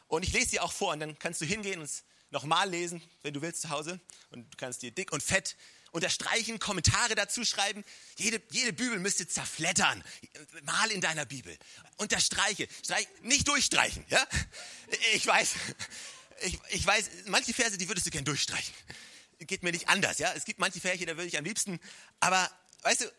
und 0.09 0.23
ich 0.23 0.35
lese 0.35 0.51
sie 0.51 0.61
auch 0.61 0.73
vor. 0.73 0.93
Und 0.93 1.01
dann 1.01 1.19
kannst 1.19 1.41
du 1.41 1.47
hingehen 1.47 1.81
und 1.81 1.91
nochmal 2.31 2.69
lesen, 2.69 3.03
wenn 3.23 3.33
du 3.33 3.41
willst, 3.41 3.63
zu 3.63 3.71
Hause. 3.71 3.99
Und 4.29 4.53
du 4.53 4.57
kannst 4.59 4.83
dir 4.83 4.91
dick 4.91 5.13
und 5.13 5.23
fett 5.23 5.57
unterstreichen, 5.93 6.59
Kommentare 6.59 7.15
dazu 7.15 7.45
schreiben. 7.45 7.85
Jede, 8.17 8.43
jede 8.51 8.73
Bibel 8.73 8.99
müsste 8.99 9.29
zerflettern. 9.29 10.03
Mal 10.63 10.91
in 10.91 11.01
deiner 11.01 11.25
Bibel. 11.25 11.57
Unterstreiche. 11.99 12.67
Streich, 12.85 13.07
nicht 13.23 13.47
durchstreichen. 13.47 14.05
Ja? 14.09 14.27
Ich 15.15 15.27
weiß, 15.27 15.51
ich, 16.43 16.59
ich 16.71 16.87
weiß, 16.87 17.11
manche 17.27 17.55
Verse, 17.55 17.79
die 17.79 17.89
würdest 17.89 18.07
du 18.07 18.11
gern 18.11 18.25
durchstreichen. 18.25 18.75
Geht 19.41 19.63
mir 19.63 19.73
nicht 19.73 19.89
anders. 19.89 20.19
Ja? 20.19 20.33
Es 20.33 20.45
gibt 20.45 20.59
manche 20.59 20.81
Verse, 20.81 21.05
da 21.05 21.17
würde 21.17 21.27
ich 21.29 21.39
am 21.39 21.45
liebsten. 21.45 21.79
Aber, 22.21 22.51
weißt 22.83 23.03
du, 23.03 23.13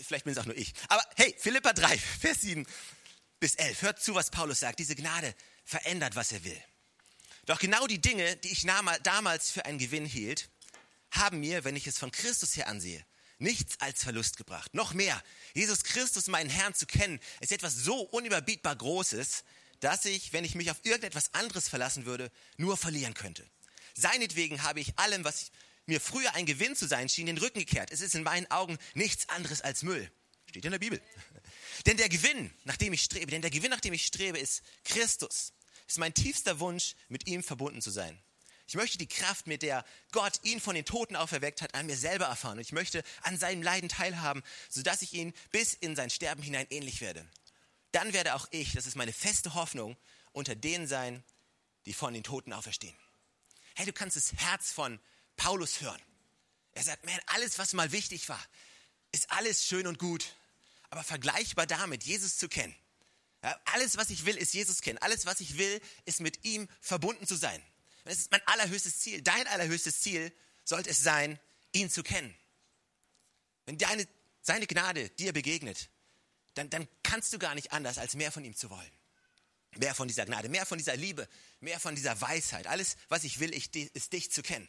vielleicht 0.00 0.24
bin 0.24 0.32
es 0.32 0.38
auch 0.38 0.46
nur 0.46 0.56
ich. 0.56 0.72
Aber 0.88 1.04
hey, 1.16 1.34
Philippa 1.38 1.72
3, 1.72 1.98
Vers 1.98 2.40
7 2.42 2.66
bis 3.40 3.56
11. 3.56 3.82
Hört 3.82 4.02
zu, 4.02 4.14
was 4.14 4.30
Paulus 4.30 4.60
sagt. 4.60 4.78
Diese 4.78 4.94
Gnade 4.94 5.34
verändert, 5.64 6.14
was 6.14 6.32
er 6.32 6.44
will. 6.44 6.62
Doch 7.46 7.58
genau 7.58 7.86
die 7.86 8.00
Dinge, 8.00 8.36
die 8.36 8.48
ich 8.48 8.62
damals 9.02 9.50
für 9.50 9.64
einen 9.64 9.78
Gewinn 9.78 10.06
hielt, 10.06 10.48
haben 11.10 11.40
mir, 11.40 11.64
wenn 11.64 11.76
ich 11.76 11.86
es 11.86 11.98
von 11.98 12.10
Christus 12.10 12.56
her 12.56 12.68
ansehe, 12.68 13.04
nichts 13.38 13.80
als 13.80 14.02
Verlust 14.02 14.36
gebracht. 14.36 14.74
Noch 14.74 14.92
mehr, 14.92 15.22
Jesus 15.54 15.82
Christus, 15.82 16.26
meinen 16.28 16.50
Herrn 16.50 16.74
zu 16.74 16.86
kennen, 16.86 17.20
ist 17.40 17.52
etwas 17.52 17.74
so 17.74 18.00
unüberbietbar 18.00 18.76
Großes, 18.76 19.44
dass 19.80 20.04
ich, 20.04 20.32
wenn 20.32 20.44
ich 20.44 20.54
mich 20.54 20.70
auf 20.70 20.84
irgendetwas 20.84 21.32
anderes 21.34 21.68
verlassen 21.68 22.04
würde, 22.04 22.30
nur 22.58 22.76
verlieren 22.76 23.14
könnte. 23.14 23.48
Seinetwegen 23.94 24.62
habe 24.62 24.80
ich 24.80 24.98
allem, 24.98 25.24
was 25.24 25.50
mir 25.86 26.00
früher 26.00 26.34
ein 26.34 26.46
Gewinn 26.46 26.76
zu 26.76 26.86
sein 26.86 27.08
schien, 27.08 27.26
den 27.26 27.38
Rücken 27.38 27.58
gekehrt. 27.58 27.90
Es 27.90 28.00
ist 28.00 28.14
in 28.14 28.22
meinen 28.22 28.50
Augen 28.50 28.78
nichts 28.94 29.28
anderes 29.28 29.60
als 29.62 29.82
Müll. 29.82 30.10
Steht 30.46 30.64
in 30.64 30.70
der 30.70 30.78
Bibel. 30.78 31.00
Denn 31.86 31.96
der 31.96 32.08
Gewinn, 32.08 32.52
nach 32.64 32.76
dem 32.76 32.92
ich 32.92 33.02
strebe, 33.02 33.30
denn 33.30 33.40
der 33.40 33.50
Gewinn, 33.50 33.70
nach 33.70 33.80
dem 33.80 33.94
ich 33.94 34.04
strebe, 34.04 34.38
ist 34.38 34.62
Christus. 34.84 35.52
Ist 35.86 35.98
mein 35.98 36.12
tiefster 36.12 36.60
Wunsch, 36.60 36.94
mit 37.08 37.26
ihm 37.26 37.42
verbunden 37.42 37.80
zu 37.80 37.90
sein. 37.90 38.20
Ich 38.70 38.76
möchte 38.76 38.98
die 38.98 39.08
Kraft, 39.08 39.48
mit 39.48 39.62
der 39.62 39.84
Gott 40.12 40.38
ihn 40.44 40.60
von 40.60 40.76
den 40.76 40.84
Toten 40.84 41.16
auferweckt 41.16 41.60
hat, 41.60 41.74
an 41.74 41.86
mir 41.86 41.96
selber 41.96 42.26
erfahren. 42.26 42.58
Und 42.58 42.60
ich 42.60 42.70
möchte 42.70 43.02
an 43.22 43.36
seinem 43.36 43.64
Leiden 43.64 43.88
teilhaben, 43.88 44.44
sodass 44.68 45.02
ich 45.02 45.12
ihn 45.12 45.34
bis 45.50 45.74
in 45.74 45.96
sein 45.96 46.08
Sterben 46.08 46.40
hinein 46.40 46.68
ähnlich 46.70 47.00
werde. 47.00 47.26
Dann 47.90 48.12
werde 48.12 48.36
auch 48.36 48.46
ich, 48.52 48.74
das 48.74 48.86
ist 48.86 48.94
meine 48.94 49.12
feste 49.12 49.54
Hoffnung, 49.54 49.96
unter 50.30 50.54
denen 50.54 50.86
sein, 50.86 51.24
die 51.84 51.92
von 51.92 52.14
den 52.14 52.22
Toten 52.22 52.52
auferstehen. 52.52 52.94
Hey, 53.74 53.86
du 53.86 53.92
kannst 53.92 54.14
das 54.14 54.34
Herz 54.34 54.70
von 54.70 55.00
Paulus 55.34 55.80
hören. 55.80 56.00
Er 56.70 56.84
sagt, 56.84 57.04
man, 57.04 57.18
alles, 57.26 57.58
was 57.58 57.72
mal 57.72 57.90
wichtig 57.90 58.28
war, 58.28 58.40
ist 59.10 59.32
alles 59.32 59.66
schön 59.66 59.88
und 59.88 59.98
gut, 59.98 60.36
aber 60.90 61.02
vergleichbar 61.02 61.66
damit, 61.66 62.04
Jesus 62.04 62.38
zu 62.38 62.48
kennen. 62.48 62.76
Ja, 63.42 63.60
alles, 63.64 63.96
was 63.96 64.10
ich 64.10 64.26
will, 64.26 64.36
ist 64.36 64.54
Jesus 64.54 64.80
kennen. 64.80 64.98
Alles, 64.98 65.26
was 65.26 65.40
ich 65.40 65.58
will, 65.58 65.80
ist 66.04 66.20
mit 66.20 66.44
ihm 66.44 66.68
verbunden 66.80 67.26
zu 67.26 67.34
sein. 67.34 67.60
Das 68.04 68.18
ist 68.18 68.30
mein 68.30 68.42
allerhöchstes 68.46 68.98
Ziel. 68.98 69.22
Dein 69.22 69.46
allerhöchstes 69.46 70.00
Ziel 70.00 70.32
sollte 70.64 70.90
es 70.90 71.02
sein, 71.02 71.38
ihn 71.72 71.90
zu 71.90 72.02
kennen. 72.02 72.34
Wenn 73.66 73.78
deine, 73.78 74.06
seine 74.42 74.66
Gnade 74.66 75.10
dir 75.10 75.32
begegnet, 75.32 75.90
dann, 76.54 76.70
dann 76.70 76.88
kannst 77.02 77.32
du 77.32 77.38
gar 77.38 77.54
nicht 77.54 77.72
anders, 77.72 77.98
als 77.98 78.14
mehr 78.14 78.32
von 78.32 78.44
ihm 78.44 78.56
zu 78.56 78.70
wollen. 78.70 78.90
Mehr 79.76 79.94
von 79.94 80.08
dieser 80.08 80.26
Gnade, 80.26 80.48
mehr 80.48 80.66
von 80.66 80.78
dieser 80.78 80.96
Liebe, 80.96 81.28
mehr 81.60 81.78
von 81.78 81.94
dieser 81.94 82.20
Weisheit. 82.20 82.66
Alles, 82.66 82.96
was 83.08 83.22
ich 83.24 83.38
will, 83.38 83.54
ist 83.54 84.12
dich 84.12 84.32
zu 84.32 84.42
kennen. 84.42 84.68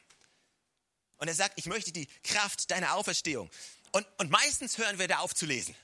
Und 1.17 1.27
er 1.27 1.33
sagt, 1.33 1.53
ich 1.57 1.65
möchte 1.65 1.91
die 1.91 2.07
Kraft 2.23 2.69
deiner 2.69 2.95
Auferstehung. 2.95 3.49
Und, 3.91 4.07
und 4.17 4.29
meistens 4.29 4.77
hören 4.77 4.99
wir 4.99 5.07
da 5.07 5.19
auf 5.19 5.33
zu 5.33 5.45
lesen. 5.45 5.75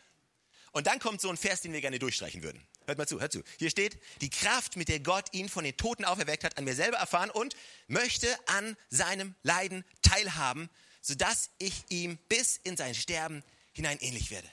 Und 0.71 0.87
dann 0.87 0.99
kommt 0.99 1.21
so 1.21 1.29
ein 1.29 1.37
Vers, 1.37 1.61
den 1.61 1.73
wir 1.73 1.81
gerne 1.81 1.99
durchstreichen 1.99 2.43
würden. 2.43 2.65
Hört 2.87 2.97
mal 2.97 3.07
zu, 3.07 3.19
hört 3.19 3.33
zu. 3.33 3.43
Hier 3.59 3.69
steht, 3.69 4.01
die 4.21 4.29
Kraft, 4.29 4.77
mit 4.77 4.87
der 4.87 5.01
Gott 5.01 5.33
ihn 5.33 5.49
von 5.49 5.65
den 5.65 5.75
Toten 5.75 6.05
auferweckt 6.05 6.45
hat, 6.45 6.57
an 6.57 6.63
mir 6.63 6.73
selber 6.73 6.97
erfahren 6.97 7.29
und 7.29 7.53
möchte 7.87 8.33
an 8.47 8.77
seinem 8.89 9.35
Leiden 9.43 9.83
teilhaben, 10.01 10.69
sodass 11.01 11.49
ich 11.57 11.83
ihm 11.89 12.17
bis 12.29 12.61
in 12.63 12.77
sein 12.77 12.95
Sterben 12.95 13.43
hinein 13.73 13.97
ähnlich 13.99 14.31
werde. 14.31 14.49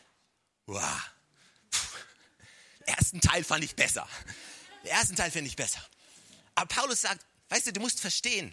Wow. 0.66 0.82
Puh. 1.70 1.98
Ersten 2.86 3.20
Teil 3.20 3.44
fand 3.44 3.62
ich 3.62 3.76
besser. 3.76 4.08
Den 4.82 4.90
ersten 4.90 5.14
Teil 5.14 5.30
finde 5.30 5.46
ich 5.46 5.54
besser. 5.54 5.80
Aber 6.56 6.66
Paulus 6.66 7.02
sagt, 7.02 7.24
weißt 7.50 7.68
du, 7.68 7.72
du 7.72 7.80
musst 7.80 8.00
verstehen, 8.00 8.52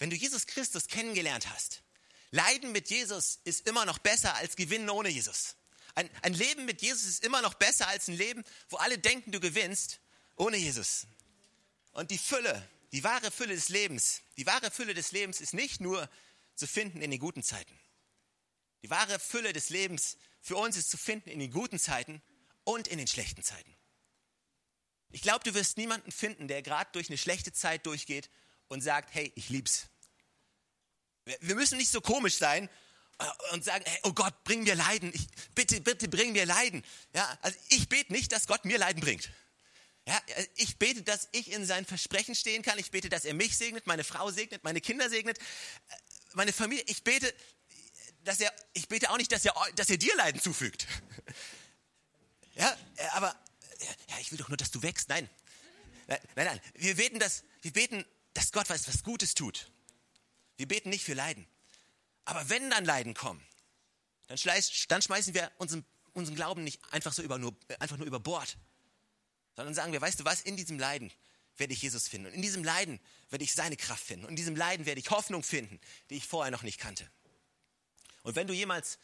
wenn 0.00 0.10
du 0.10 0.16
Jesus 0.16 0.48
Christus 0.48 0.88
kennengelernt 0.88 1.48
hast, 1.48 1.82
Leiden 2.32 2.72
mit 2.72 2.90
Jesus 2.90 3.38
ist 3.44 3.68
immer 3.68 3.84
noch 3.84 3.98
besser 3.98 4.34
als 4.34 4.56
Gewinnen 4.56 4.90
ohne 4.90 5.10
Jesus. 5.10 5.54
Ein, 5.94 6.08
ein 6.22 6.34
Leben 6.34 6.64
mit 6.64 6.80
Jesus 6.80 7.06
ist 7.06 7.24
immer 7.24 7.42
noch 7.42 7.54
besser 7.54 7.88
als 7.88 8.08
ein 8.08 8.16
Leben, 8.16 8.44
wo 8.70 8.76
alle 8.76 8.98
denken, 8.98 9.32
du 9.32 9.40
gewinnst 9.40 10.00
ohne 10.36 10.56
Jesus. 10.56 11.06
Und 11.92 12.10
die 12.10 12.18
Fülle, 12.18 12.68
die 12.92 13.04
wahre 13.04 13.30
Fülle 13.30 13.54
des 13.54 13.68
Lebens, 13.68 14.22
die 14.36 14.46
wahre 14.46 14.70
Fülle 14.70 14.94
des 14.94 15.12
Lebens 15.12 15.40
ist 15.40 15.54
nicht 15.54 15.80
nur 15.80 16.08
zu 16.54 16.66
finden 16.66 17.02
in 17.02 17.10
den 17.10 17.20
guten 17.20 17.42
Zeiten. 17.42 17.78
Die 18.82 18.90
wahre 18.90 19.18
Fülle 19.18 19.52
des 19.52 19.70
Lebens 19.70 20.16
für 20.40 20.56
uns 20.56 20.76
ist 20.76 20.90
zu 20.90 20.96
finden 20.96 21.30
in 21.30 21.38
den 21.38 21.50
guten 21.50 21.78
Zeiten 21.78 22.22
und 22.64 22.88
in 22.88 22.98
den 22.98 23.06
schlechten 23.06 23.42
Zeiten. 23.42 23.76
Ich 25.10 25.22
glaube, 25.22 25.44
du 25.44 25.54
wirst 25.54 25.76
niemanden 25.76 26.10
finden, 26.10 26.48
der 26.48 26.62
gerade 26.62 26.90
durch 26.92 27.08
eine 27.08 27.18
schlechte 27.18 27.52
Zeit 27.52 27.86
durchgeht 27.86 28.30
und 28.68 28.80
sagt, 28.80 29.14
hey, 29.14 29.30
ich 29.36 29.50
lieb's. 29.50 29.88
Wir 31.40 31.54
müssen 31.54 31.78
nicht 31.78 31.90
so 31.90 32.00
komisch 32.00 32.36
sein 32.36 32.68
und 33.52 33.64
sagen, 33.64 33.84
hey, 33.86 33.98
oh 34.04 34.12
Gott, 34.12 34.44
bring 34.44 34.62
mir 34.62 34.74
Leiden. 34.74 35.12
Ich, 35.14 35.26
bitte, 35.54 35.80
bitte 35.80 36.08
bring 36.08 36.32
mir 36.32 36.46
Leiden. 36.46 36.82
Ja, 37.14 37.38
also 37.42 37.58
ich 37.68 37.88
bete 37.88 38.12
nicht, 38.12 38.32
dass 38.32 38.46
Gott 38.46 38.64
mir 38.64 38.78
Leiden 38.78 39.00
bringt. 39.00 39.30
Ja, 40.06 40.20
ich 40.56 40.78
bete, 40.78 41.02
dass 41.02 41.28
ich 41.32 41.52
in 41.52 41.64
sein 41.64 41.84
Versprechen 41.84 42.34
stehen 42.34 42.62
kann. 42.62 42.78
Ich 42.78 42.90
bete, 42.90 43.08
dass 43.08 43.24
er 43.24 43.34
mich 43.34 43.56
segnet, 43.56 43.86
meine 43.86 44.02
Frau 44.02 44.30
segnet, 44.30 44.64
meine 44.64 44.80
Kinder 44.80 45.08
segnet, 45.08 45.38
äh, 45.38 45.94
meine 46.32 46.52
Familie. 46.52 46.84
Ich 46.88 47.04
bete, 47.04 47.32
dass 48.24 48.40
er, 48.40 48.52
ich 48.72 48.88
bete 48.88 49.10
auch 49.10 49.16
nicht, 49.16 49.30
dass 49.30 49.44
er, 49.44 49.54
dass 49.76 49.90
er 49.90 49.98
dir 49.98 50.14
Leiden 50.16 50.40
zufügt. 50.40 50.86
Ja, 52.54 52.70
äh, 52.96 53.06
aber 53.12 53.34
ja, 54.10 54.18
ich 54.20 54.30
will 54.30 54.36
doch 54.36 54.48
nur, 54.48 54.58
dass 54.58 54.70
du 54.70 54.82
wächst. 54.82 55.08
Nein, 55.08 55.26
nein, 56.06 56.20
nein. 56.36 56.60
Wir 56.74 56.96
beten, 56.96 57.18
dass, 57.18 57.44
wir 57.62 57.72
beten, 57.72 58.04
dass 58.34 58.52
Gott 58.52 58.68
was, 58.68 58.86
was 58.88 59.02
Gutes 59.02 59.32
tut. 59.32 59.70
Wir 60.58 60.68
beten 60.68 60.90
nicht 60.90 61.02
für 61.02 61.14
Leiden. 61.14 61.46
Aber 62.24 62.48
wenn 62.48 62.70
dann 62.70 62.84
Leiden 62.84 63.14
kommen, 63.14 63.44
dann, 64.28 64.38
dann 64.88 65.02
schmeißen 65.02 65.34
wir 65.34 65.50
unseren, 65.58 65.84
unseren 66.12 66.36
Glauben 66.36 66.64
nicht 66.64 66.80
einfach 66.92 67.12
so 67.12 67.22
über 67.22 67.38
nur, 67.38 67.54
einfach 67.78 67.96
nur 67.96 68.06
über 68.06 68.20
Bord, 68.20 68.56
sondern 69.56 69.74
sagen 69.74 69.92
wir, 69.92 70.00
weißt 70.00 70.20
du 70.20 70.24
was, 70.24 70.40
in 70.42 70.56
diesem 70.56 70.78
Leiden 70.78 71.12
werde 71.56 71.72
ich 71.72 71.82
Jesus 71.82 72.08
finden. 72.08 72.28
Und 72.28 72.34
in 72.34 72.42
diesem 72.42 72.64
Leiden 72.64 73.00
werde 73.30 73.44
ich 73.44 73.52
seine 73.52 73.76
Kraft 73.76 74.04
finden. 74.04 74.24
Und 74.24 74.30
in 74.30 74.36
diesem 74.36 74.56
Leiden 74.56 74.86
werde 74.86 75.00
ich 75.00 75.10
Hoffnung 75.10 75.42
finden, 75.42 75.80
die 76.10 76.16
ich 76.16 76.26
vorher 76.26 76.50
noch 76.50 76.62
nicht 76.62 76.78
kannte. 76.78 77.08
Und 78.22 78.36
wenn 78.36 78.46
du 78.46 78.54
jemals, 78.54 78.98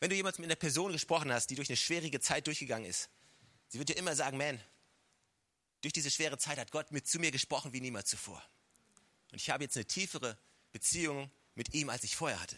wenn 0.00 0.10
du 0.10 0.16
jemals 0.16 0.38
mit 0.38 0.46
einer 0.46 0.56
Person 0.56 0.92
gesprochen 0.92 1.32
hast, 1.32 1.48
die 1.48 1.54
durch 1.54 1.68
eine 1.68 1.76
schwierige 1.76 2.20
Zeit 2.20 2.46
durchgegangen 2.46 2.88
ist, 2.88 3.08
sie 3.68 3.78
wird 3.78 3.88
dir 3.88 3.96
immer 3.96 4.14
sagen, 4.14 4.36
man, 4.36 4.60
durch 5.80 5.92
diese 5.92 6.10
schwere 6.10 6.36
Zeit 6.36 6.58
hat 6.58 6.70
Gott 6.70 6.90
mit 6.90 7.08
zu 7.08 7.18
mir 7.18 7.30
gesprochen 7.30 7.72
wie 7.72 7.80
niemals 7.80 8.10
zuvor. 8.10 8.42
Und 9.32 9.40
ich 9.40 9.50
habe 9.50 9.64
jetzt 9.64 9.76
eine 9.76 9.86
tiefere 9.86 10.36
Beziehung 10.72 11.30
mit 11.56 11.74
ihm, 11.74 11.90
als 11.90 12.04
ich 12.04 12.14
vorher 12.14 12.40
hatte. 12.40 12.56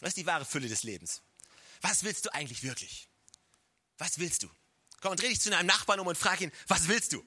Das 0.00 0.08
ist 0.08 0.16
die 0.16 0.26
wahre 0.26 0.46
Fülle 0.46 0.68
des 0.68 0.82
Lebens. 0.82 1.20
Was 1.82 2.04
willst 2.04 2.24
du 2.24 2.32
eigentlich 2.32 2.62
wirklich? 2.62 3.08
Was 3.98 4.18
willst 4.18 4.42
du? 4.42 4.50
Komm 5.00 5.12
und 5.12 5.20
dreh 5.20 5.28
dich 5.28 5.40
zu 5.40 5.50
deinem 5.50 5.66
Nachbarn 5.66 6.00
um 6.00 6.06
und 6.06 6.16
frag 6.16 6.40
ihn, 6.40 6.50
was 6.66 6.88
willst 6.88 7.12
du? 7.12 7.22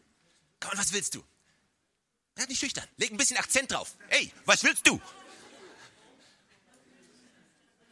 Komm, 0.59 0.71
was 0.75 0.91
willst 0.93 1.13
du? 1.13 1.23
Bleib 2.33 2.49
nicht 2.49 2.59
schüchtern. 2.59 2.87
Leg 2.97 3.11
ein 3.11 3.17
bisschen 3.17 3.37
Akzent 3.37 3.71
drauf. 3.71 3.95
Ey, 4.09 4.31
was 4.45 4.63
willst 4.63 4.87
du? 4.87 4.99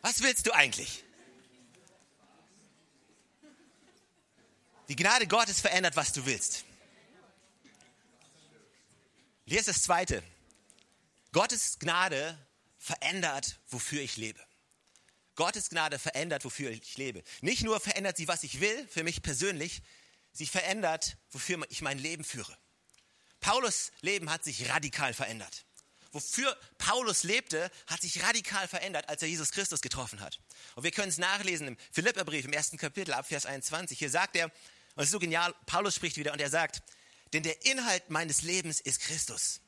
Was 0.02 0.22
willst 0.22 0.46
du 0.48 0.52
eigentlich? 0.54 1.04
Die 4.88 4.96
Gnade 4.96 5.28
Gottes 5.28 5.62
verändert, 5.62 5.96
was 5.96 6.14
du 6.14 6.26
willst. 6.26 6.64
Ist 9.46 9.68
das 9.68 9.82
Zweite. 9.82 10.22
Gottes 11.32 11.80
Gnade 11.80 12.38
verändert, 12.86 13.60
wofür 13.68 14.02
ich 14.02 14.16
lebe. 14.16 14.40
Gottes 15.36 15.70
Gnade 15.70 15.98
verändert, 15.98 16.46
wofür 16.46 16.70
ich 16.70 16.98
lebe. 16.98 17.24
Nicht 17.42 17.64
nur 17.64 17.80
verändert 17.80 18.16
sie, 18.16 18.28
was 18.28 18.44
ich 18.44 18.62
will, 18.62 18.88
für 18.88 19.04
mich 19.04 19.24
persönlich, 19.24 19.82
sie 20.32 20.46
verändert, 20.46 21.18
wofür 21.32 21.66
ich 21.70 21.82
mein 21.82 21.98
Leben 21.98 22.24
führe. 22.24 22.56
Paulus 23.40 23.92
Leben 24.02 24.30
hat 24.30 24.44
sich 24.44 24.70
radikal 24.70 25.14
verändert. 25.14 25.66
Wofür 26.12 26.56
Paulus 26.78 27.24
lebte, 27.24 27.70
hat 27.88 28.02
sich 28.02 28.24
radikal 28.24 28.68
verändert, 28.68 29.10
als 29.10 29.22
er 29.24 29.28
Jesus 29.28 29.52
Christus 29.52 29.82
getroffen 29.82 30.22
hat. 30.22 30.40
Und 30.76 30.84
wir 30.84 30.92
können 30.92 31.10
es 31.10 31.18
nachlesen 31.18 31.70
im 31.70 31.78
Philipperbrief 31.92 32.46
im 32.46 32.54
ersten 32.54 32.78
Kapitel 32.78 33.14
ab 33.14 33.28
Vers 33.28 33.46
21. 33.46 33.98
Hier 33.98 34.12
sagt 34.12 34.36
er, 34.36 34.46
und 34.46 35.02
es 35.02 35.06
ist 35.06 35.12
so 35.12 35.20
genial, 35.20 35.54
Paulus 35.66 35.96
spricht 35.96 36.18
wieder 36.18 36.32
und 36.32 36.40
er 36.40 36.50
sagt, 36.52 36.84
denn 37.34 37.44
der 37.44 37.66
Inhalt 37.66 38.10
meines 38.12 38.44
Lebens 38.44 38.80
ist 38.80 39.02
Christus 39.02 39.60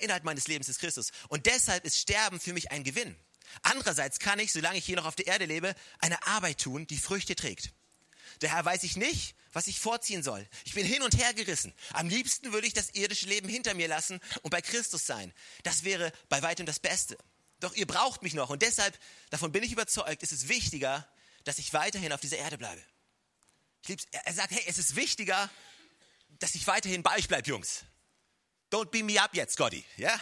Inhalt 0.00 0.24
meines 0.24 0.48
Lebens 0.48 0.68
ist 0.68 0.80
Christus. 0.80 1.10
Und 1.28 1.46
deshalb 1.46 1.84
ist 1.84 1.98
Sterben 1.98 2.40
für 2.40 2.52
mich 2.52 2.70
ein 2.70 2.84
Gewinn. 2.84 3.16
Andererseits 3.62 4.18
kann 4.18 4.38
ich, 4.38 4.52
solange 4.52 4.78
ich 4.78 4.84
hier 4.84 4.96
noch 4.96 5.06
auf 5.06 5.16
der 5.16 5.26
Erde 5.26 5.44
lebe, 5.44 5.74
eine 5.98 6.26
Arbeit 6.26 6.58
tun, 6.58 6.86
die 6.86 6.98
Früchte 6.98 7.34
trägt. 7.34 7.72
Daher 8.40 8.64
weiß 8.64 8.84
ich 8.84 8.96
nicht, 8.96 9.34
was 9.52 9.66
ich 9.66 9.80
vorziehen 9.80 10.22
soll. 10.22 10.46
Ich 10.64 10.74
bin 10.74 10.86
hin 10.86 11.02
und 11.02 11.18
her 11.18 11.34
gerissen. 11.34 11.74
Am 11.92 12.08
liebsten 12.08 12.52
würde 12.52 12.66
ich 12.66 12.72
das 12.72 12.90
irdische 12.90 13.26
Leben 13.26 13.48
hinter 13.48 13.74
mir 13.74 13.88
lassen 13.88 14.20
und 14.42 14.50
bei 14.50 14.62
Christus 14.62 15.04
sein. 15.04 15.32
Das 15.64 15.84
wäre 15.84 16.12
bei 16.28 16.42
weitem 16.42 16.66
das 16.66 16.78
Beste. 16.78 17.18
doch 17.58 17.74
ihr 17.74 17.86
braucht 17.86 18.22
mich 18.22 18.34
noch. 18.34 18.48
Und 18.50 18.62
deshalb, 18.62 18.98
davon 19.30 19.52
bin 19.52 19.62
ich 19.62 19.72
überzeugt, 19.72 20.22
ist 20.22 20.32
es 20.32 20.48
wichtiger, 20.48 21.06
dass 21.44 21.58
ich 21.58 21.74
weiterhin 21.74 22.12
auf 22.12 22.20
dieser 22.20 22.38
Erde 22.38 22.56
bleibe. 22.56 22.80
Ich 23.82 23.88
lieb's, 23.88 24.06
er 24.12 24.32
sagt, 24.32 24.52
hey, 24.52 24.62
es 24.66 24.78
ist 24.78 24.96
wichtiger, 24.96 25.50
dass 26.38 26.54
ich 26.54 26.66
weiterhin 26.66 27.02
bei 27.02 27.16
euch 27.16 27.28
bleibe, 27.28 27.48
Jungs. 27.48 27.84
Don't 28.70 28.90
beam 28.90 29.06
me 29.06 29.20
up 29.20 29.34
jetzt, 29.34 29.54
Scotty. 29.54 29.84
Ja? 29.96 30.18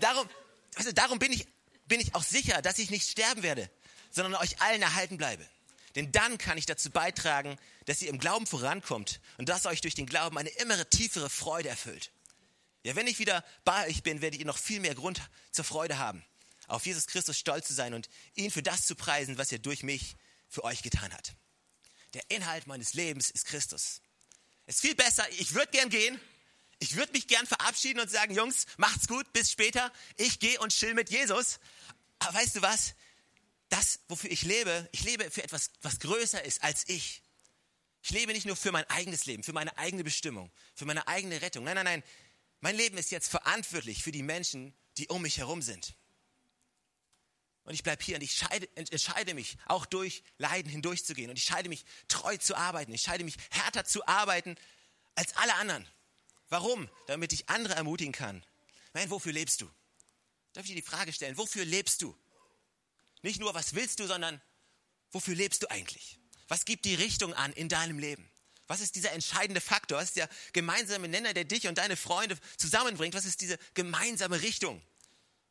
Darum, 0.00 0.28
also 0.76 0.92
darum 0.92 1.18
bin, 1.18 1.32
ich, 1.32 1.46
bin 1.86 2.00
ich 2.00 2.14
auch 2.14 2.22
sicher, 2.22 2.62
dass 2.62 2.78
ich 2.78 2.90
nicht 2.90 3.08
sterben 3.08 3.42
werde, 3.42 3.70
sondern 4.10 4.34
euch 4.34 4.60
allen 4.60 4.82
erhalten 4.82 5.16
bleibe. 5.16 5.46
Denn 5.96 6.12
dann 6.12 6.38
kann 6.38 6.58
ich 6.58 6.66
dazu 6.66 6.90
beitragen, 6.90 7.58
dass 7.86 8.00
ihr 8.02 8.08
im 8.08 8.18
Glauben 8.18 8.46
vorankommt 8.46 9.20
und 9.38 9.48
dass 9.48 9.66
euch 9.66 9.80
durch 9.80 9.94
den 9.94 10.06
Glauben 10.06 10.38
eine 10.38 10.50
immer 10.50 10.88
tiefere 10.88 11.28
Freude 11.28 11.68
erfüllt. 11.68 12.12
Ja, 12.84 12.94
wenn 12.94 13.06
ich 13.06 13.18
wieder 13.18 13.44
bei 13.64 13.88
euch 13.88 14.02
bin, 14.02 14.20
werdet 14.20 14.40
ihr 14.40 14.46
noch 14.46 14.58
viel 14.58 14.80
mehr 14.80 14.94
Grund 14.94 15.20
zur 15.50 15.64
Freude 15.64 15.98
haben, 15.98 16.24
auf 16.68 16.86
Jesus 16.86 17.06
Christus 17.06 17.38
stolz 17.38 17.66
zu 17.66 17.74
sein 17.74 17.92
und 17.92 18.08
ihn 18.34 18.50
für 18.50 18.62
das 18.62 18.86
zu 18.86 18.94
preisen, 18.94 19.36
was 19.36 19.52
er 19.52 19.58
durch 19.58 19.82
mich 19.82 20.16
für 20.48 20.64
euch 20.64 20.82
getan 20.82 21.12
hat. 21.12 21.34
Der 22.14 22.22
Inhalt 22.28 22.66
meines 22.66 22.94
Lebens 22.94 23.30
ist 23.30 23.46
Christus. 23.46 24.00
Es 24.66 24.76
ist 24.76 24.80
viel 24.80 24.94
besser, 24.94 25.28
ich 25.38 25.54
würde 25.54 25.72
gern 25.72 25.90
gehen, 25.90 26.20
ich 26.80 26.96
würde 26.96 27.12
mich 27.12 27.28
gern 27.28 27.46
verabschieden 27.46 28.00
und 28.00 28.10
sagen, 28.10 28.34
Jungs, 28.34 28.66
macht's 28.78 29.06
gut, 29.06 29.32
bis 29.32 29.50
später, 29.52 29.92
ich 30.16 30.40
gehe 30.40 30.58
und 30.60 30.72
chill 30.72 30.94
mit 30.94 31.10
Jesus. 31.10 31.60
Aber 32.18 32.34
weißt 32.34 32.56
du 32.56 32.62
was? 32.62 32.94
Das, 33.68 34.00
wofür 34.08 34.30
ich 34.30 34.42
lebe, 34.42 34.88
ich 34.90 35.04
lebe 35.04 35.30
für 35.30 35.44
etwas, 35.44 35.70
was 35.82 36.00
größer 36.00 36.42
ist 36.42 36.62
als 36.62 36.88
ich. 36.88 37.22
Ich 38.02 38.10
lebe 38.10 38.32
nicht 38.32 38.46
nur 38.46 38.56
für 38.56 38.72
mein 38.72 38.88
eigenes 38.88 39.26
Leben, 39.26 39.42
für 39.42 39.52
meine 39.52 39.76
eigene 39.76 40.02
Bestimmung, 40.02 40.50
für 40.74 40.86
meine 40.86 41.06
eigene 41.06 41.42
Rettung. 41.42 41.64
Nein, 41.64 41.76
nein, 41.76 41.84
nein. 41.84 42.02
Mein 42.60 42.76
Leben 42.76 42.96
ist 42.96 43.10
jetzt 43.10 43.28
verantwortlich 43.28 44.02
für 44.02 44.10
die 44.10 44.22
Menschen, 44.22 44.74
die 44.96 45.06
um 45.08 45.22
mich 45.22 45.36
herum 45.36 45.60
sind. 45.60 45.94
Und 47.64 47.74
ich 47.74 47.82
bleibe 47.82 48.02
hier 48.02 48.16
und 48.16 48.22
ich 48.22 48.32
scheide, 48.32 48.68
entscheide 48.74 49.34
mich, 49.34 49.58
auch 49.66 49.84
durch 49.84 50.22
Leiden 50.38 50.70
hindurchzugehen. 50.70 51.28
Und 51.28 51.36
ich 51.36 51.44
scheide 51.44 51.68
mich, 51.68 51.84
treu 52.08 52.38
zu 52.38 52.56
arbeiten. 52.56 52.92
Ich 52.92 53.02
scheide 53.02 53.22
mich, 53.22 53.36
härter 53.50 53.84
zu 53.84 54.06
arbeiten 54.06 54.56
als 55.14 55.36
alle 55.36 55.54
anderen. 55.54 55.86
Warum? 56.50 56.90
Damit 57.06 57.32
ich 57.32 57.48
andere 57.48 57.74
ermutigen 57.74 58.12
kann. 58.12 58.44
Nein, 58.92 59.08
wofür 59.08 59.32
lebst 59.32 59.60
du? 59.60 59.70
Darf 60.52 60.64
ich 60.64 60.70
dir 60.70 60.76
die 60.76 60.82
Frage 60.82 61.12
stellen, 61.12 61.38
wofür 61.38 61.64
lebst 61.64 62.02
du? 62.02 62.16
Nicht 63.22 63.38
nur, 63.38 63.54
was 63.54 63.74
willst 63.74 64.00
du, 64.00 64.06
sondern 64.06 64.42
wofür 65.12 65.34
lebst 65.34 65.62
du 65.62 65.70
eigentlich? 65.70 66.18
Was 66.48 66.64
gibt 66.64 66.84
die 66.84 66.96
Richtung 66.96 67.32
an 67.34 67.52
in 67.52 67.68
deinem 67.68 67.98
Leben? 67.98 68.28
Was 68.66 68.80
ist 68.80 68.96
dieser 68.96 69.12
entscheidende 69.12 69.60
Faktor? 69.60 69.98
Was 69.98 70.06
ist 70.06 70.16
der 70.16 70.28
gemeinsame 70.52 71.08
Nenner, 71.08 71.34
der 71.34 71.44
dich 71.44 71.66
und 71.68 71.78
deine 71.78 71.96
Freunde 71.96 72.38
zusammenbringt? 72.56 73.14
Was 73.14 73.24
ist 73.24 73.40
diese 73.40 73.58
gemeinsame 73.74 74.42
Richtung? 74.42 74.82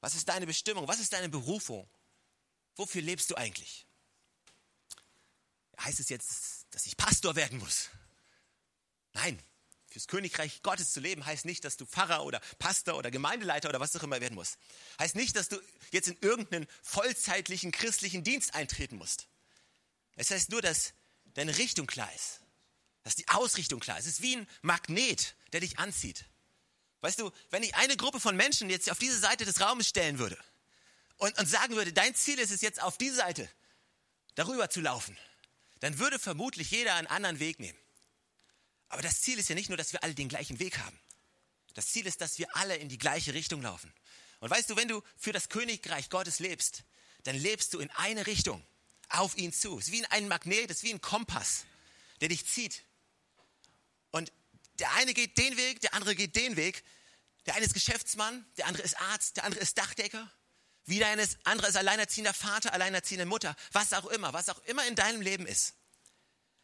Was 0.02 0.16
ist 0.16 0.28
deine 0.28 0.46
Bestimmung? 0.46 0.88
Was 0.88 1.00
ist 1.00 1.14
deine 1.14 1.30
Berufung? 1.30 1.90
Wofür 2.76 3.02
lebst 3.02 3.30
du 3.30 3.36
eigentlich? 3.36 3.86
Heißt 5.80 6.00
es 6.00 6.10
jetzt, 6.10 6.66
dass 6.72 6.86
ich 6.86 6.98
Pastor 6.98 7.36
werden 7.36 7.60
muss? 7.60 7.90
Nein, 9.14 9.42
fürs 9.90 10.08
Königreich 10.08 10.62
Gottes 10.62 10.94
zu 10.94 11.00
leben 11.00 11.26
heißt 11.26 11.46
nicht, 11.46 11.66
dass 11.66 11.78
du 11.78 11.86
Pfarrer 11.86 12.24
oder 12.24 12.40
Pastor 12.60 12.96
oder 12.96 13.12
Gemeindeleiter 13.12 13.70
oder 13.70 13.80
was 13.80 13.96
auch 13.96 14.04
immer 14.04 14.22
werden 14.22 14.36
musst. 14.36 14.58
Heißt 15.00 15.16
nicht, 15.16 15.36
dass 15.36 15.50
du 15.50 15.58
jetzt 15.92 16.08
in 16.08 16.18
irgendeinen 16.22 16.68
vollzeitlichen 16.84 17.72
christlichen 17.72 18.24
Dienst 18.24 18.54
eintreten 18.54 18.98
musst. 18.98 19.28
Es 20.16 20.32
heißt 20.32 20.50
nur, 20.50 20.62
dass 20.62 20.94
deine 21.34 21.58
Richtung 21.58 21.88
klar 21.88 22.10
ist 22.16 22.42
dass 23.04 23.16
die 23.16 23.28
Ausrichtung 23.30 23.80
klar 23.80 23.98
ist. 23.98 24.06
Es 24.06 24.14
ist 24.14 24.22
wie 24.22 24.36
ein 24.36 24.48
Magnet, 24.62 25.36
der 25.52 25.62
dich 25.62 25.80
anzieht. 25.80 26.26
Weißt 27.02 27.20
du, 27.20 27.32
wenn 27.50 27.64
ich 27.64 27.74
eine 27.76 27.96
Gruppe 27.98 28.20
von 28.20 28.36
Menschen 28.36 28.70
jetzt 28.70 28.92
auf 28.92 29.00
diese 29.00 29.18
Seite 29.18 29.46
des 29.46 29.62
Raumes 29.62 29.88
stellen 29.88 30.20
würde 30.20 30.38
und, 31.18 31.38
und 31.40 31.48
sagen 31.48 31.76
würde, 31.76 31.94
dein 31.94 32.14
Ziel 32.14 32.40
ist 32.40 32.52
es 32.52 32.62
jetzt 32.62 32.82
auf 32.82 32.98
diese 32.98 33.16
Seite 33.16 33.50
darüber 34.36 34.70
zu 34.70 34.82
laufen, 34.82 35.18
dann 35.80 35.98
würde 35.98 36.20
vermutlich 36.20 36.72
jeder 36.72 36.96
einen 36.96 37.08
anderen 37.08 37.40
Weg 37.40 37.60
nehmen. 37.60 37.80
Aber 38.90 39.02
das 39.02 39.22
Ziel 39.22 39.40
ist 39.40 39.50
ja 39.50 39.56
nicht 39.56 39.70
nur, 39.70 39.78
dass 39.78 39.94
wir 39.94 40.04
alle 40.04 40.16
den 40.16 40.30
gleichen 40.30 40.60
Weg 40.60 40.80
haben. 40.80 41.00
Das 41.76 41.88
Ziel 41.88 42.06
ist, 42.08 42.22
dass 42.22 42.40
wir 42.40 42.56
alle 42.56 42.76
in 42.76 42.90
die 42.90 42.98
gleiche 42.98 43.34
Richtung 43.34 43.62
laufen. 43.62 43.94
Und 44.40 44.50
weißt 44.50 44.70
du, 44.70 44.76
wenn 44.76 44.88
du 44.88 45.02
für 45.16 45.32
das 45.32 45.50
Königreich 45.50 46.10
Gottes 46.10 46.40
lebst, 46.40 46.84
dann 47.24 47.36
lebst 47.36 47.74
du 47.74 47.80
in 47.80 47.90
eine 47.92 48.26
Richtung, 48.26 48.66
auf 49.10 49.38
ihn 49.38 49.54
zu. 49.54 49.78
Es 49.80 49.88
ist 49.88 49.92
wie 49.92 50.06
ein 50.06 50.28
Magnet, 50.28 50.70
es 50.72 50.78
ist 50.78 50.84
wie 50.84 50.94
ein 50.94 51.02
Kompass, 51.02 51.66
der 52.22 52.30
dich 52.30 52.46
zieht. 52.46 52.84
Und 54.12 54.32
der 54.80 54.92
eine 54.94 55.14
geht 55.14 55.38
den 55.38 55.58
Weg, 55.58 55.82
der 55.82 55.94
andere 55.94 56.16
geht 56.16 56.36
den 56.36 56.56
Weg. 56.56 56.84
Der 57.46 57.56
eine 57.56 57.66
ist 57.66 57.74
Geschäftsmann, 57.74 58.46
der 58.58 58.68
andere 58.68 58.84
ist 58.84 59.00
Arzt, 59.00 59.38
der 59.38 59.44
andere 59.44 59.62
ist 59.62 59.78
Dachdecker. 59.78 60.32
Wieder 60.86 61.08
ein 61.08 61.20
andere 61.44 61.68
ist 61.68 61.76
alleinerziehender 61.76 62.34
Vater, 62.34 62.74
alleinerziehende 62.74 63.26
Mutter, 63.26 63.56
was 63.72 63.94
auch 63.94 64.08
immer, 64.08 64.34
was 64.34 64.50
auch 64.50 64.60
immer 64.64 64.86
in 64.88 64.96
deinem 64.96 65.22
Leben 65.22 65.46
ist. 65.46 65.76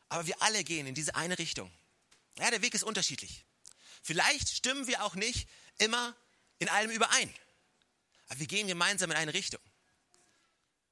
Aber 0.10 0.26
wir 0.26 0.42
alle 0.42 0.64
gehen 0.64 0.88
in 0.88 0.96
diese 0.96 1.16
eine 1.16 1.38
Richtung. 1.38 1.72
Ja, 2.40 2.50
der 2.52 2.62
Weg 2.62 2.74
ist 2.74 2.84
unterschiedlich. 2.84 3.46
Vielleicht 4.02 4.50
stimmen 4.50 4.88
wir 4.88 5.04
auch 5.04 5.16
nicht 5.16 5.48
immer 5.78 6.16
in 6.60 6.70
allem 6.70 6.92
überein. 6.92 7.34
Aber 8.28 8.40
wir 8.40 8.48
gehen 8.48 8.68
gemeinsam 8.68 9.12
in 9.12 9.18
eine 9.18 9.34
Richtung. 9.34 9.62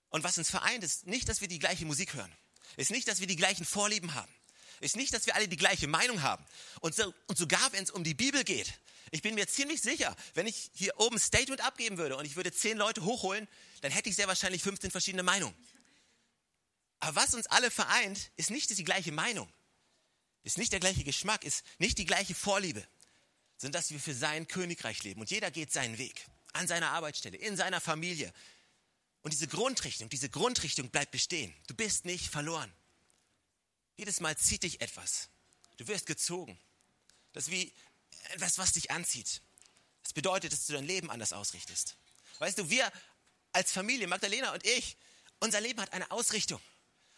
Und 0.09 0.23
was 0.23 0.37
uns 0.37 0.49
vereint, 0.49 0.83
ist 0.83 1.07
nicht, 1.07 1.27
dass 1.29 1.41
wir 1.41 1.47
die 1.47 1.59
gleiche 1.59 1.85
Musik 1.85 2.13
hören. 2.13 2.31
Ist 2.77 2.91
nicht, 2.91 3.07
dass 3.07 3.19
wir 3.19 3.27
die 3.27 3.35
gleichen 3.35 3.65
Vorlieben 3.65 4.13
haben 4.13 4.33
ist 4.83 4.95
nicht, 4.95 5.13
dass 5.13 5.25
wir 5.25 5.35
alle 5.35 5.47
die 5.47 5.57
gleiche 5.57 5.87
Meinung 5.87 6.21
haben. 6.21 6.45
Und, 6.81 6.95
so, 6.95 7.13
und 7.27 7.37
sogar 7.37 7.71
wenn 7.73 7.83
es 7.83 7.91
um 7.91 8.03
die 8.03 8.13
Bibel 8.13 8.43
geht, 8.43 8.73
ich 9.11 9.21
bin 9.21 9.35
mir 9.35 9.47
ziemlich 9.47 9.81
sicher, 9.81 10.15
wenn 10.33 10.47
ich 10.47 10.71
hier 10.73 10.99
oben 10.99 11.15
ein 11.15 11.19
Statement 11.19 11.61
abgeben 11.61 11.97
würde 11.97 12.17
und 12.17 12.25
ich 12.25 12.35
würde 12.35 12.51
zehn 12.51 12.77
Leute 12.77 13.03
hochholen, 13.03 13.47
dann 13.81 13.91
hätte 13.91 14.09
ich 14.09 14.15
sehr 14.15 14.27
wahrscheinlich 14.27 14.63
15 14.63 14.91
verschiedene 14.91 15.23
Meinungen. 15.23 15.55
Aber 16.99 17.15
was 17.15 17.33
uns 17.33 17.47
alle 17.47 17.69
vereint, 17.69 18.31
ist 18.37 18.49
nicht 18.49 18.75
die 18.77 18.83
gleiche 18.83 19.11
Meinung, 19.11 19.51
ist 20.43 20.57
nicht 20.57 20.71
der 20.71 20.79
gleiche 20.79 21.03
Geschmack, 21.03 21.43
ist 21.43 21.63
nicht 21.79 21.97
die 21.97 22.05
gleiche 22.05 22.35
Vorliebe, 22.35 22.85
sondern 23.57 23.81
dass 23.81 23.91
wir 23.91 23.99
für 23.99 24.13
sein 24.13 24.47
Königreich 24.47 25.03
leben. 25.03 25.21
Und 25.21 25.31
jeder 25.31 25.51
geht 25.51 25.71
seinen 25.71 25.97
Weg, 25.97 26.25
an 26.53 26.67
seiner 26.67 26.91
Arbeitsstelle, 26.91 27.37
in 27.37 27.55
seiner 27.55 27.81
Familie. 27.81 28.33
Und 29.21 29.31
diese 29.31 29.47
Grundrichtung, 29.47 30.09
diese 30.09 30.29
Grundrichtung 30.29 30.89
bleibt 30.89 31.11
bestehen. 31.11 31.53
Du 31.67 31.73
bist 31.73 32.05
nicht 32.05 32.29
verloren. 32.29 32.71
Jedes 33.95 34.19
Mal 34.19 34.37
zieht 34.37 34.63
dich 34.63 34.81
etwas. 34.81 35.29
Du 35.77 35.87
wirst 35.87 36.05
gezogen. 36.05 36.59
Das 37.31 37.45
ist 37.45 37.51
wie 37.51 37.73
etwas, 38.33 38.57
was 38.57 38.73
dich 38.73 38.91
anzieht. 38.91 39.41
Das 40.03 40.13
bedeutet, 40.13 40.51
dass 40.51 40.65
du 40.65 40.73
dein 40.73 40.85
Leben 40.85 41.09
anders 41.09 41.31
ausrichtest. 41.31 41.95
Weißt 42.39 42.57
du, 42.57 42.69
wir 42.69 42.91
als 43.53 43.71
Familie, 43.71 44.07
Magdalena 44.07 44.53
und 44.53 44.65
ich, 44.65 44.97
unser 45.39 45.61
Leben 45.61 45.79
hat 45.79 45.93
eine 45.93 46.11
Ausrichtung. 46.11 46.59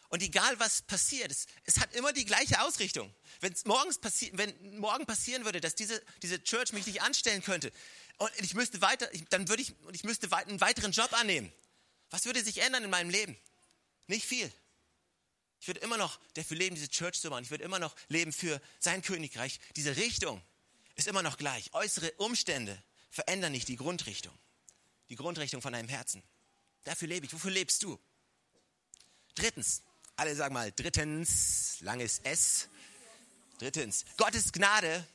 Und 0.09 0.21
egal 0.21 0.59
was 0.59 0.83
passiert, 0.83 1.31
es, 1.31 1.47
es 1.63 1.79
hat 1.79 1.93
immer 1.95 2.13
die 2.13 2.25
gleiche 2.25 2.61
Ausrichtung. 2.61 3.13
Wenn's 3.41 3.65
morgens 3.65 3.99
passi 3.99 4.31
wenn 4.33 4.77
morgen 4.77 5.05
passieren 5.05 5.45
würde, 5.45 5.61
dass 5.61 5.75
diese, 5.75 6.01
diese 6.21 6.43
Church 6.43 6.73
mich 6.73 6.85
nicht 6.85 7.01
anstellen 7.01 7.43
könnte 7.43 7.71
und 8.17 8.31
ich 8.39 8.53
müsste 8.53 8.81
weiter, 8.81 9.13
ich, 9.13 9.25
dann 9.25 9.49
würde 9.49 9.61
ich, 9.61 9.73
ich 9.91 10.03
müsste 10.03 10.31
einen 10.35 10.61
weiteren 10.61 10.91
Job 10.91 11.11
annehmen. 11.13 11.51
Was 12.09 12.25
würde 12.25 12.43
sich 12.43 12.59
ändern 12.59 12.83
in 12.83 12.89
meinem 12.89 13.09
Leben? 13.09 13.35
Nicht 14.07 14.25
viel. 14.25 14.51
Ich 15.59 15.67
würde 15.67 15.79
immer 15.81 15.97
noch 15.97 16.19
dafür 16.35 16.57
leben, 16.57 16.75
diese 16.75 16.89
Church 16.89 17.19
zu 17.19 17.29
machen. 17.29 17.43
Ich 17.43 17.49
würde 17.49 17.63
immer 17.63 17.79
noch 17.79 17.95
leben 18.07 18.31
für 18.31 18.61
sein 18.79 19.01
Königreich. 19.01 19.59
Diese 19.75 19.95
Richtung 19.95 20.41
ist 20.95 21.07
immer 21.07 21.23
noch 21.23 21.37
gleich. 21.37 21.73
Äußere 21.73 22.11
Umstände 22.13 22.81
verändern 23.09 23.51
nicht 23.51 23.67
die 23.67 23.75
Grundrichtung. 23.75 24.37
Die 25.09 25.15
Grundrichtung 25.15 25.61
von 25.61 25.73
deinem 25.73 25.89
Herzen. 25.89 26.23
Dafür 26.83 27.07
lebe 27.07 27.25
ich. 27.25 27.33
Wofür 27.33 27.51
lebst 27.51 27.83
du? 27.83 27.99
Drittens. 29.33 29.81
Alle 30.15 30.35
sagen 30.35 30.53
mal 30.53 30.71
drittens. 30.71 31.77
Langes 31.81 32.19
S. 32.19 32.67
Drittens. 33.59 34.05
Gottes 34.17 34.51
Gnade 34.51 35.05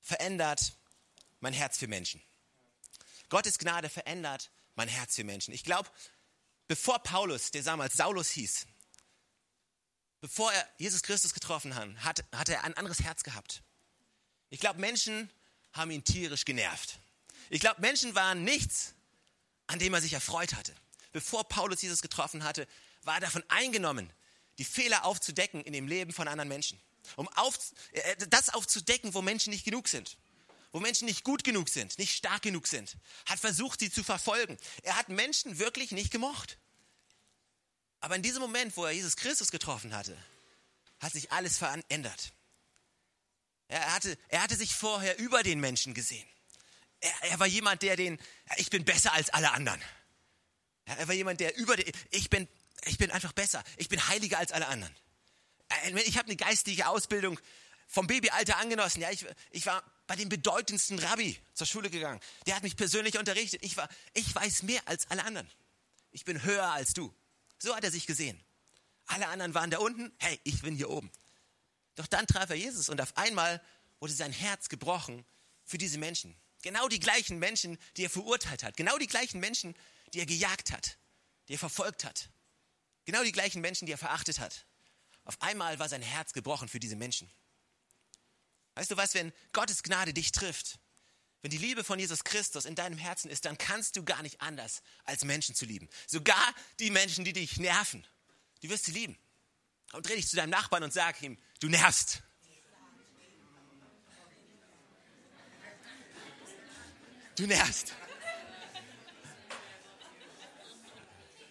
verändert 0.00 0.74
mein 1.40 1.52
Herz 1.52 1.78
für 1.78 1.88
Menschen. 1.88 2.22
Gottes 3.28 3.58
Gnade 3.58 3.88
verändert 3.88 4.50
mein 4.74 4.88
Herz 4.88 5.16
für 5.16 5.24
Menschen. 5.24 5.54
Ich 5.54 5.64
glaube, 5.64 5.88
bevor 6.68 6.98
Paulus, 7.00 7.50
der 7.50 7.62
damals 7.62 7.94
Saulus 7.94 8.30
hieß, 8.30 8.66
bevor 10.20 10.52
er 10.52 10.68
Jesus 10.78 11.02
Christus 11.02 11.34
getroffen 11.34 11.74
hat, 11.74 12.24
hat, 12.32 12.48
er 12.48 12.64
ein 12.64 12.76
anderes 12.76 13.00
Herz 13.02 13.22
gehabt. 13.24 13.62
Ich 14.50 14.60
glaube, 14.60 14.80
Menschen 14.80 15.30
haben 15.72 15.90
ihn 15.90 16.04
tierisch 16.04 16.44
genervt. 16.44 16.98
Ich 17.50 17.60
glaube, 17.60 17.80
Menschen 17.80 18.14
waren 18.14 18.44
nichts, 18.44 18.94
an 19.66 19.78
dem 19.78 19.94
er 19.94 20.00
sich 20.00 20.12
erfreut 20.12 20.54
hatte. 20.54 20.74
Bevor 21.12 21.44
Paulus 21.44 21.82
Jesus 21.82 22.02
getroffen 22.02 22.44
hatte, 22.44 22.66
war 23.06 23.20
davon 23.20 23.44
eingenommen, 23.48 24.12
die 24.58 24.64
Fehler 24.64 25.04
aufzudecken 25.04 25.62
in 25.62 25.72
dem 25.72 25.88
Leben 25.88 26.12
von 26.12 26.28
anderen 26.28 26.48
Menschen. 26.48 26.80
Um 27.16 27.28
auf, 27.28 27.72
äh, 27.92 28.16
das 28.28 28.50
aufzudecken, 28.50 29.14
wo 29.14 29.22
Menschen 29.22 29.50
nicht 29.50 29.64
genug 29.64 29.88
sind. 29.88 30.16
Wo 30.72 30.80
Menschen 30.80 31.06
nicht 31.06 31.22
gut 31.22 31.44
genug 31.44 31.68
sind, 31.68 31.98
nicht 31.98 32.16
stark 32.16 32.42
genug 32.42 32.66
sind. 32.66 32.96
Hat 33.26 33.38
versucht, 33.38 33.80
sie 33.80 33.90
zu 33.90 34.02
verfolgen. 34.02 34.56
Er 34.82 34.96
hat 34.96 35.08
Menschen 35.08 35.58
wirklich 35.58 35.92
nicht 35.92 36.10
gemocht. 36.10 36.58
Aber 38.00 38.16
in 38.16 38.22
diesem 38.22 38.42
Moment, 38.42 38.76
wo 38.76 38.84
er 38.84 38.90
Jesus 38.90 39.16
Christus 39.16 39.50
getroffen 39.50 39.94
hatte, 39.94 40.16
hat 40.98 41.12
sich 41.12 41.30
alles 41.30 41.58
verändert. 41.58 42.32
Er 43.68 43.94
hatte, 43.94 44.18
er 44.28 44.42
hatte 44.42 44.56
sich 44.56 44.74
vorher 44.74 45.18
über 45.18 45.42
den 45.42 45.60
Menschen 45.60 45.94
gesehen. 45.94 46.28
Er, 47.00 47.12
er 47.22 47.40
war 47.40 47.46
jemand, 47.46 47.82
der 47.82 47.96
den, 47.96 48.18
ich 48.56 48.70
bin 48.70 48.84
besser 48.84 49.12
als 49.12 49.30
alle 49.30 49.52
anderen. 49.52 49.80
Er 50.86 51.08
war 51.08 51.14
jemand, 51.14 51.40
der 51.40 51.56
über, 51.56 51.76
ich 52.10 52.28
bin, 52.28 52.48
ich 52.86 52.98
bin 52.98 53.10
einfach 53.10 53.32
besser. 53.32 53.62
Ich 53.76 53.88
bin 53.88 54.06
heiliger 54.08 54.38
als 54.38 54.52
alle 54.52 54.66
anderen. 54.66 54.94
Äh, 55.68 56.00
ich 56.02 56.18
habe 56.18 56.26
eine 56.26 56.36
geistige 56.36 56.88
Ausbildung 56.88 57.38
vom 57.86 58.06
Babyalter 58.06 58.56
angenossen. 58.58 59.02
Ja, 59.02 59.10
ich, 59.10 59.26
ich 59.50 59.66
war 59.66 59.82
bei 60.06 60.16
dem 60.16 60.28
bedeutendsten 60.28 60.98
Rabbi 60.98 61.38
zur 61.54 61.66
Schule 61.66 61.90
gegangen. 61.90 62.20
Der 62.46 62.56
hat 62.56 62.62
mich 62.62 62.76
persönlich 62.76 63.18
unterrichtet. 63.18 63.62
Ich, 63.62 63.76
war, 63.76 63.88
ich 64.12 64.34
weiß 64.34 64.62
mehr 64.64 64.82
als 64.86 65.10
alle 65.10 65.24
anderen. 65.24 65.50
Ich 66.10 66.24
bin 66.24 66.42
höher 66.42 66.70
als 66.72 66.94
du. 66.94 67.14
So 67.58 67.74
hat 67.74 67.84
er 67.84 67.90
sich 67.90 68.06
gesehen. 68.06 68.42
Alle 69.06 69.28
anderen 69.28 69.54
waren 69.54 69.70
da 69.70 69.78
unten. 69.78 70.12
Hey, 70.18 70.40
ich 70.44 70.62
bin 70.62 70.76
hier 70.76 70.90
oben. 70.90 71.10
Doch 71.94 72.06
dann 72.06 72.26
traf 72.26 72.50
er 72.50 72.56
Jesus 72.56 72.88
und 72.88 73.00
auf 73.00 73.16
einmal 73.16 73.62
wurde 74.00 74.12
sein 74.12 74.32
Herz 74.32 74.68
gebrochen 74.68 75.24
für 75.64 75.78
diese 75.78 75.98
Menschen. 75.98 76.34
Genau 76.62 76.88
die 76.88 77.00
gleichen 77.00 77.38
Menschen, 77.38 77.78
die 77.96 78.04
er 78.04 78.10
verurteilt 78.10 78.62
hat. 78.62 78.76
Genau 78.76 78.98
die 78.98 79.06
gleichen 79.06 79.38
Menschen, 79.38 79.74
die 80.12 80.20
er 80.20 80.26
gejagt 80.26 80.72
hat, 80.72 80.98
die 81.48 81.54
er 81.54 81.58
verfolgt 81.58 82.04
hat. 82.04 82.30
Genau 83.04 83.22
die 83.22 83.32
gleichen 83.32 83.60
Menschen, 83.60 83.86
die 83.86 83.92
er 83.92 83.98
verachtet 83.98 84.38
hat. 84.38 84.66
Auf 85.24 85.40
einmal 85.40 85.78
war 85.78 85.88
sein 85.88 86.02
Herz 86.02 86.32
gebrochen 86.32 86.68
für 86.68 86.80
diese 86.80 86.96
Menschen. 86.96 87.30
Weißt 88.74 88.90
du 88.90 88.96
was, 88.96 89.14
wenn 89.14 89.32
Gottes 89.52 89.82
Gnade 89.82 90.12
dich 90.12 90.32
trifft, 90.32 90.78
wenn 91.42 91.50
die 91.50 91.58
Liebe 91.58 91.84
von 91.84 91.98
Jesus 91.98 92.24
Christus 92.24 92.64
in 92.64 92.74
deinem 92.74 92.96
Herzen 92.96 93.30
ist, 93.30 93.44
dann 93.44 93.58
kannst 93.58 93.96
du 93.96 94.04
gar 94.04 94.22
nicht 94.22 94.40
anders, 94.40 94.82
als 95.04 95.24
Menschen 95.24 95.54
zu 95.54 95.66
lieben. 95.66 95.88
Sogar 96.06 96.54
die 96.80 96.90
Menschen, 96.90 97.24
die 97.24 97.34
dich 97.34 97.58
nerven, 97.58 98.06
die 98.62 98.70
wirst 98.70 98.88
du 98.88 98.92
lieben. 98.92 99.18
Und 99.92 100.08
dreh 100.08 100.16
dich 100.16 100.26
zu 100.26 100.36
deinem 100.36 100.50
Nachbarn 100.50 100.82
und 100.82 100.92
sag 100.92 101.20
ihm, 101.22 101.38
du 101.60 101.68
nervst. 101.68 102.22
Du 107.36 107.46
nervst. 107.46 107.92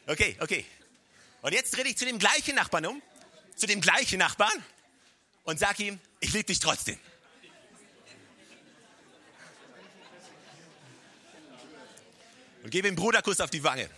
Okay, 0.07 0.37
okay. 0.39 0.65
Und 1.43 1.51
jetzt 1.51 1.75
dreh 1.75 1.83
dich 1.83 1.97
zu 1.97 2.05
dem 2.05 2.19
gleichen 2.19 2.55
Nachbarn 2.55 2.85
um, 2.85 3.01
zu 3.57 3.67
dem 3.67 3.81
gleichen 3.81 4.17
Nachbarn 4.17 4.63
und 5.43 5.59
sag 5.59 5.77
ihm, 5.77 5.99
ich 6.21 6.31
liebe 6.31 6.45
dich 6.45 6.59
trotzdem. 6.59 6.97
Und 12.63 12.69
gebe 12.69 12.87
ihm 12.87 12.95
Bruderkuss 12.95 13.41
auf 13.41 13.49
die 13.49 13.61
Wange. 13.61 13.89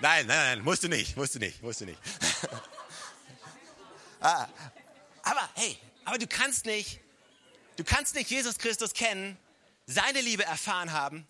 Nein, 0.00 0.26
nein, 0.26 0.56
nein, 0.56 0.64
musst 0.64 0.82
du 0.82 0.88
nicht, 0.88 1.14
musst 1.14 1.34
du 1.34 1.40
nicht, 1.40 1.62
musst 1.62 1.82
du 1.82 1.84
nicht. 1.84 1.98
ah, 4.20 4.48
aber 5.24 5.50
hey, 5.56 5.78
aber 6.06 6.16
du 6.16 6.26
kannst 6.26 6.64
nicht, 6.64 7.00
du 7.76 7.84
kannst 7.84 8.14
nicht 8.14 8.30
Jesus 8.30 8.56
Christus 8.56 8.94
kennen, 8.94 9.36
seine 9.84 10.22
Liebe 10.22 10.44
erfahren 10.44 10.92
haben 10.92 11.28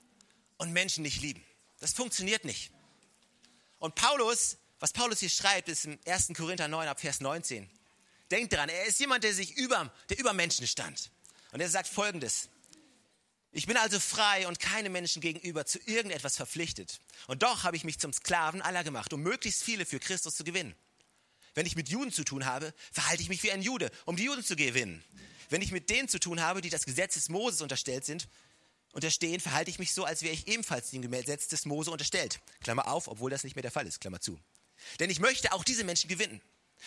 und 0.59 0.73
Menschen 0.73 1.03
nicht 1.03 1.21
lieben. 1.21 1.45
Das 1.81 1.95
funktioniert 1.95 2.45
nicht. 2.45 2.71
Und 3.81 3.97
Paulus, 3.97 4.57
was 4.83 4.93
Paulus 4.93 5.21
hier 5.21 5.31
schreibt, 5.31 5.69
ist 5.69 5.85
im 5.85 5.97
1. 6.07 6.33
Korinther 6.37 6.67
9 6.67 6.89
ab 6.89 6.99
Vers 6.99 7.21
19. 7.21 7.71
Denkt 8.33 8.53
dran, 8.53 8.69
er 8.69 8.85
ist 8.87 8.99
jemand, 8.99 9.23
der 9.23 9.33
sich 9.33 9.57
über, 9.57 9.93
der 10.11 10.19
über 10.19 10.33
Menschen 10.33 10.67
stand. 10.67 11.13
Und 11.53 11.61
er 11.61 11.69
sagt 11.69 11.87
folgendes. 11.87 12.49
Ich 13.53 13.69
bin 13.69 13.77
also 13.77 14.01
frei 14.01 14.49
und 14.49 14.59
keine 14.59 14.91
Menschen 14.91 15.23
gegenüber 15.23 15.67
zu 15.67 15.79
irgendetwas 15.87 16.35
verpflichtet. 16.35 16.99
Und 17.29 17.45
doch 17.45 17.63
habe 17.63 17.77
ich 17.77 17.85
mich 17.85 18.01
zum 18.01 18.13
Sklaven 18.13 18.61
aller 18.61 18.83
gemacht, 18.83 19.13
um 19.13 19.23
möglichst 19.23 19.63
viele 19.63 19.87
für 19.87 20.01
Christus 20.01 20.35
zu 20.35 20.43
gewinnen. 20.43 20.75
Wenn 21.55 21.65
ich 21.65 21.77
mit 21.77 21.89
Juden 21.89 22.11
zu 22.11 22.25
tun 22.25 22.45
habe, 22.45 22.75
verhalte 22.91 23.23
ich 23.23 23.29
mich 23.29 23.45
wie 23.45 23.53
ein 23.53 23.63
Jude, 23.63 23.89
um 24.05 24.17
die 24.17 24.25
Juden 24.25 24.43
zu 24.43 24.57
gewinnen. 24.57 25.05
Wenn 25.49 25.63
ich 25.63 25.71
mit 25.71 25.91
denen 25.91 26.09
zu 26.09 26.19
tun 26.19 26.41
habe, 26.41 26.61
die 26.61 26.71
das 26.71 26.87
Gesetz 26.87 27.15
des 27.15 27.29
Moses 27.29 27.61
unterstellt 27.61 28.05
sind, 28.05 28.27
unterstehen, 28.91 29.39
verhalte 29.39 29.71
ich 29.71 29.79
mich 29.79 29.93
so, 29.93 30.05
als 30.05 30.23
wäre 30.23 30.35
ich 30.35 30.49
ebenfalls 30.49 30.91
dem 30.91 31.03
Gesetz 31.03 31.47
des 31.47 31.67
Mose 31.67 31.93
unterstellt. 31.93 32.41
Klammer 32.65 32.89
auf, 32.89 33.07
obwohl 33.07 33.31
das 33.31 33.45
nicht 33.45 33.55
mehr 33.55 33.63
der 33.63 33.71
Fall 33.71 33.87
ist, 33.87 34.01
Klammer 34.01 34.21
zu. 34.21 34.41
Denn 35.01 35.11
ich 35.11 35.21
möchte 35.21 35.53
auch 35.53 35.65
diese 35.65 35.85
Menschen 35.85 36.09
gewinnen. 36.09 36.41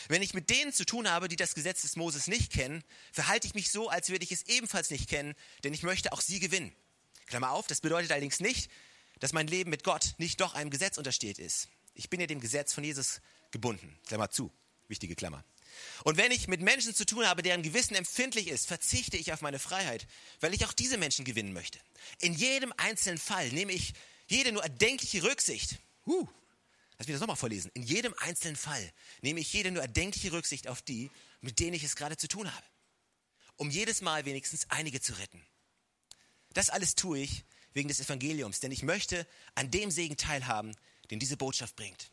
Wenn 0.07 0.21
ich 0.21 0.33
mit 0.33 0.49
denen 0.49 0.73
zu 0.73 0.85
tun 0.85 1.09
habe, 1.09 1.27
die 1.27 1.35
das 1.35 1.55
Gesetz 1.55 1.81
des 1.81 1.95
Moses 1.95 2.27
nicht 2.27 2.51
kennen, 2.51 2.83
verhalte 3.11 3.47
ich 3.47 3.55
mich 3.55 3.71
so, 3.71 3.89
als 3.89 4.09
würde 4.09 4.25
ich 4.25 4.31
es 4.31 4.43
ebenfalls 4.43 4.89
nicht 4.89 5.09
kennen, 5.09 5.35
denn 5.63 5.73
ich 5.73 5.83
möchte 5.83 6.11
auch 6.11 6.21
sie 6.21 6.39
gewinnen. 6.39 6.75
Klammer 7.27 7.51
auf, 7.51 7.67
das 7.67 7.81
bedeutet 7.81 8.11
allerdings 8.11 8.39
nicht, 8.39 8.69
dass 9.19 9.33
mein 9.33 9.47
Leben 9.47 9.69
mit 9.69 9.83
Gott 9.83 10.15
nicht 10.17 10.41
doch 10.41 10.53
einem 10.53 10.69
Gesetz 10.69 10.97
untersteht 10.97 11.39
ist. 11.39 11.69
Ich 11.93 12.09
bin 12.09 12.19
ja 12.19 12.27
dem 12.27 12.41
Gesetz 12.41 12.73
von 12.73 12.83
Jesus 12.83 13.21
gebunden. 13.51 13.97
Klammer 14.05 14.29
zu. 14.29 14.51
Wichtige 14.87 15.15
Klammer. 15.15 15.43
Und 16.03 16.17
wenn 16.17 16.31
ich 16.31 16.47
mit 16.47 16.61
Menschen 16.61 16.93
zu 16.93 17.05
tun 17.05 17.25
habe, 17.25 17.41
deren 17.41 17.63
Gewissen 17.63 17.95
empfindlich 17.95 18.47
ist, 18.47 18.67
verzichte 18.67 19.17
ich 19.17 19.33
auf 19.33 19.41
meine 19.41 19.59
Freiheit, 19.59 20.07
weil 20.39 20.53
ich 20.53 20.65
auch 20.65 20.73
diese 20.73 20.97
Menschen 20.97 21.25
gewinnen 21.25 21.53
möchte. 21.53 21.79
In 22.19 22.33
jedem 22.33 22.73
einzelnen 22.77 23.17
Fall 23.17 23.49
nehme 23.49 23.71
ich 23.71 23.93
jede 24.27 24.51
nur 24.51 24.63
erdenkliche 24.63 25.23
Rücksicht. 25.23 25.79
Huh, 26.05 26.27
Lass 26.97 27.07
mich 27.07 27.13
das 27.13 27.21
nochmal 27.21 27.35
vorlesen. 27.35 27.71
In 27.73 27.83
jedem 27.83 28.13
einzelnen 28.19 28.55
Fall 28.55 28.93
nehme 29.21 29.39
ich 29.39 29.51
jede 29.51 29.71
nur 29.71 29.81
erdenkliche 29.81 30.31
Rücksicht 30.31 30.67
auf 30.67 30.81
die, 30.81 31.11
mit 31.41 31.59
denen 31.59 31.73
ich 31.73 31.83
es 31.83 31.95
gerade 31.95 32.17
zu 32.17 32.27
tun 32.27 32.53
habe. 32.53 32.65
Um 33.57 33.69
jedes 33.69 34.01
Mal 34.01 34.25
wenigstens 34.25 34.69
einige 34.69 35.01
zu 35.01 35.13
retten. 35.13 35.45
Das 36.53 36.69
alles 36.69 36.95
tue 36.95 37.19
ich 37.19 37.43
wegen 37.73 37.89
des 37.89 37.99
Evangeliums, 37.99 38.61
denn 38.61 38.71
ich 38.71 38.83
möchte 38.83 39.27
an 39.55 39.71
dem 39.71 39.91
Segen 39.91 40.15
teilhaben, 40.15 40.75
den 41.11 41.19
diese 41.19 41.37
Botschaft 41.37 41.75
bringt. 41.75 42.09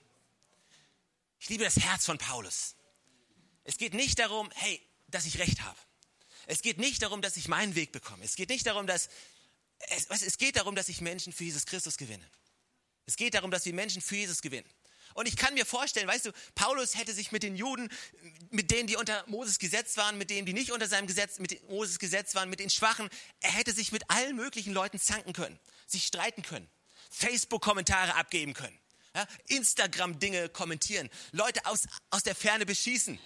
Ich 1.38 1.49
liebe 1.49 1.64
das 1.64 1.77
Herz 1.77 2.05
von 2.07 2.18
Paulus. 2.18 2.75
Es 3.64 3.79
geht 3.79 3.95
nicht 3.95 4.18
darum, 4.18 4.51
hey, 4.55 4.81
dass 5.09 5.25
ich 5.25 5.38
recht 5.38 5.62
habe. 5.62 5.79
Es 6.47 6.62
geht 6.62 6.79
nicht 6.79 7.03
darum, 7.03 7.23
dass 7.23 7.37
ich 7.37 7.47
meinen 7.47 7.77
Weg 7.77 7.92
bekomme. 7.92 8.25
Es 8.25 8.35
geht 8.35 8.49
nicht 8.49 8.66
darum, 8.66 8.87
dass 8.87 9.09
es, 9.90 10.07
es 10.23 10.38
geht 10.38 10.57
darum, 10.57 10.75
dass 10.75 10.88
ich 10.88 11.01
Menschen 11.01 11.33
für 11.33 11.45
Jesus 11.45 11.66
Christus 11.66 11.97
gewinne. 11.97 12.29
Es 13.07 13.17
geht 13.17 13.35
darum, 13.35 13.51
dass 13.51 13.65
wir 13.65 13.75
Menschen 13.75 14.03
für 14.03 14.17
Jesus 14.17 14.43
gewinnen. 14.43 14.69
Und 15.15 15.29
ich 15.29 15.37
kann 15.37 15.55
mir 15.55 15.67
vorstellen, 15.67 16.09
weißt 16.09 16.27
du, 16.27 16.33
Paulus 16.55 16.97
hätte 16.97 17.12
sich 17.12 17.33
mit 17.33 17.43
den 17.43 17.57
Juden, 17.57 17.91
mit 18.51 18.71
denen, 18.71 18.87
die 18.87 18.97
unter 18.97 19.25
Moses 19.27 19.59
Gesetz 19.59 19.97
waren, 19.97 20.17
mit 20.19 20.31
denen, 20.31 20.47
die 20.47 20.53
nicht 20.53 20.73
unter 20.73 20.88
seinem 20.88 21.07
Gesetz, 21.07 21.38
mit 21.38 21.69
Moses 21.69 21.99
Gesetz 21.99 22.35
waren, 22.35 22.49
mit 22.49 22.61
den 22.61 22.71
Schwachen, 22.71 23.09
er 23.41 23.51
hätte 23.51 23.73
sich 23.73 23.93
mit 23.93 24.09
allen 24.09 24.37
möglichen 24.37 24.73
Leuten 24.73 24.99
zanken 24.99 25.33
können, 25.33 25.59
sich 25.87 26.05
streiten 26.05 26.43
können, 26.43 26.69
Facebook-Kommentare 27.11 28.15
abgeben 28.15 28.55
können, 28.55 28.79
ja, 29.15 29.27
Instagram-Dinge 29.49 30.49
kommentieren, 30.49 31.11
Leute 31.33 31.65
aus, 31.67 31.87
aus 32.11 32.23
der 32.23 32.35
Ferne 32.35 32.65
beschießen, 32.65 33.19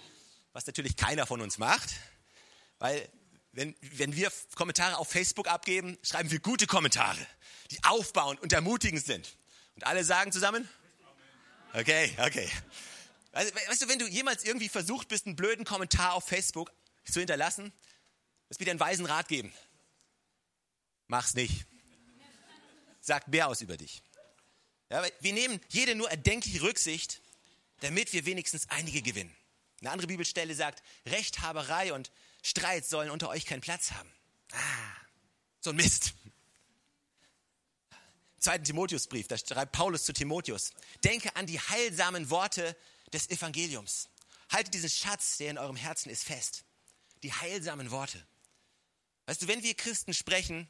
was 0.51 0.67
natürlich 0.67 0.97
keiner 0.97 1.25
von 1.25 1.39
uns 1.41 1.57
macht, 1.57 1.89
weil 2.79 3.07
wenn, 3.53 3.75
wenn 3.79 4.15
wir 4.15 4.31
Kommentare 4.55 4.97
auf 4.97 5.09
Facebook 5.09 5.47
abgeben, 5.47 5.97
schreiben 6.03 6.29
wir 6.29 6.39
gute 6.39 6.67
Kommentare, 6.67 7.25
die 7.71 7.83
aufbauend 7.83 8.39
und 8.41 8.53
ermutigend 8.53 9.03
sind. 9.03 9.35
Und 9.77 9.85
alle 9.85 10.03
sagen 10.03 10.31
zusammen? 10.31 10.67
Okay, 11.73 12.11
okay. 12.17 12.49
Also, 13.31 13.53
weißt 13.53 13.83
du, 13.83 13.87
wenn 13.87 13.99
du 13.99 14.07
jemals 14.07 14.43
irgendwie 14.43 14.69
versucht 14.69 15.07
bist, 15.07 15.27
einen 15.27 15.35
blöden 15.35 15.65
Kommentar 15.65 16.13
auf 16.13 16.27
Facebook 16.27 16.71
zu 17.05 17.19
hinterlassen, 17.19 17.71
das 18.49 18.59
wird 18.59 18.67
dir 18.67 18.71
einen 18.71 18.79
weisen 18.79 19.05
Rat 19.05 19.27
geben. 19.27 19.53
Mach's 21.05 21.35
nicht. 21.35 21.67
Sagt 23.01 23.27
mehr 23.27 23.47
aus 23.47 23.61
über 23.61 23.77
dich. 23.77 24.01
Ja, 24.89 25.05
wir 25.19 25.33
nehmen 25.33 25.61
jede 25.69 25.93
nur 25.93 26.09
erdenkliche 26.09 26.63
Rücksicht, 26.63 27.21
damit 27.81 28.13
wir 28.13 28.25
wenigstens 28.25 28.67
einige 28.69 29.03
gewinnen. 29.03 29.35
Eine 29.81 29.91
andere 29.91 30.07
Bibelstelle 30.07 30.55
sagt, 30.55 30.81
Rechthaberei 31.05 31.93
und 31.93 32.09
Streit 32.41 32.87
sollen 32.87 33.11
unter 33.11 33.29
euch 33.29 33.45
keinen 33.45 33.61
Platz 33.61 33.91
haben. 33.91 34.11
Ah, 34.53 34.95
so 35.59 35.69
ein 35.69 35.75
Mist 35.75 36.15
zweiten 38.47 38.63
Timotheusbrief, 38.63 39.27
da 39.27 39.37
schreibt 39.37 39.73
Paulus 39.73 40.05
zu 40.05 40.13
Timotheus, 40.13 40.71
denke 41.03 41.35
an 41.35 41.45
die 41.47 41.59
heilsamen 41.59 42.29
Worte 42.29 42.77
des 43.11 43.29
Evangeliums. 43.29 44.07
Haltet 44.49 44.73
diesen 44.73 44.89
Schatz, 44.89 45.35
der 45.35 45.49
in 45.49 45.57
eurem 45.57 45.75
Herzen 45.75 46.09
ist, 46.09 46.23
fest. 46.23 46.63
Die 47.23 47.33
heilsamen 47.33 47.91
Worte. 47.91 48.25
Weißt 49.25 49.41
du, 49.41 49.49
wenn 49.49 49.63
wir 49.63 49.73
Christen 49.73 50.13
sprechen 50.13 50.69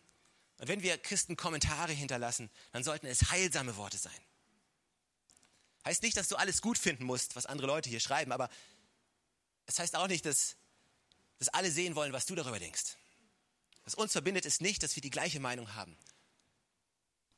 und 0.57 0.67
wenn 0.67 0.81
wir 0.81 0.97
Christen 0.97 1.35
Kommentare 1.35 1.91
hinterlassen, 1.91 2.49
dann 2.71 2.83
sollten 2.83 3.05
es 3.05 3.29
heilsame 3.29 3.77
Worte 3.77 3.99
sein. 3.99 4.19
Heißt 5.85 6.01
nicht, 6.01 6.17
dass 6.17 6.29
du 6.29 6.35
alles 6.35 6.63
gut 6.63 6.79
finden 6.79 7.03
musst, 7.03 7.35
was 7.35 7.45
andere 7.45 7.67
Leute 7.67 7.91
hier 7.91 7.99
schreiben, 7.99 8.31
aber 8.31 8.49
es 9.67 9.77
heißt 9.77 9.95
auch 9.97 10.07
nicht, 10.07 10.25
dass, 10.25 10.55
dass 11.37 11.49
alle 11.49 11.69
sehen 11.69 11.93
wollen, 11.93 12.11
was 12.11 12.25
du 12.25 12.33
darüber 12.33 12.57
denkst. 12.57 12.97
Was 13.83 13.93
uns 13.93 14.13
verbindet, 14.13 14.47
ist 14.47 14.61
nicht, 14.61 14.81
dass 14.81 14.95
wir 14.95 15.01
die 15.01 15.11
gleiche 15.11 15.39
Meinung 15.39 15.75
haben, 15.75 15.95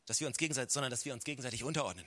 dass 0.10 0.20
wir 0.20 0.26
uns 0.26 0.38
gegenseitig, 0.38 0.74
sondern 0.74 0.90
dass 0.90 1.06
wir 1.06 1.14
uns 1.14 1.24
gegenseitig 1.24 1.64
unterordnen. 1.64 2.04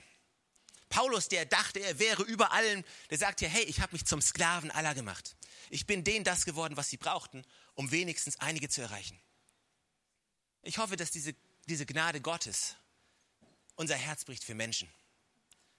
Paulus, 0.89 1.29
der 1.29 1.45
dachte, 1.45 1.79
er 1.79 1.99
wäre 1.99 2.23
über 2.23 2.51
allen, 2.51 2.83
der 3.09 3.17
sagt 3.17 3.39
ja, 3.39 3.47
hey, 3.47 3.63
ich 3.63 3.79
habe 3.79 3.93
mich 3.93 4.05
zum 4.05 4.21
Sklaven 4.21 4.71
aller 4.71 4.93
gemacht. 4.93 5.37
Ich 5.69 5.85
bin 5.85 6.03
denen 6.03 6.25
das 6.25 6.43
geworden, 6.43 6.75
was 6.75 6.89
sie 6.89 6.97
brauchten, 6.97 7.45
um 7.75 7.91
wenigstens 7.91 8.37
einige 8.41 8.67
zu 8.67 8.81
erreichen. 8.81 9.17
Ich 10.63 10.79
hoffe, 10.79 10.97
dass 10.97 11.11
diese, 11.11 11.33
diese 11.69 11.85
Gnade 11.85 12.19
Gottes 12.19 12.75
unser 13.75 13.95
Herz 13.95 14.25
bricht 14.25 14.43
für 14.43 14.53
Menschen. 14.53 14.93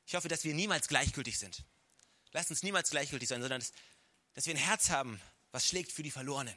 Ich 0.06 0.14
hoffe, 0.14 0.28
dass 0.28 0.44
wir 0.44 0.54
niemals 0.54 0.88
gleichgültig 0.88 1.38
sind. 1.38 1.62
Lasst 2.32 2.48
uns 2.48 2.62
niemals 2.62 2.88
gleichgültig 2.88 3.28
sein, 3.28 3.42
sondern 3.42 3.60
dass, 3.60 3.72
dass 4.32 4.46
wir 4.46 4.54
ein 4.54 4.58
Herz 4.58 4.88
haben, 4.88 5.20
was 5.52 5.68
schlägt 5.68 5.92
für 5.92 6.02
die 6.02 6.10
Verlorenen. 6.10 6.56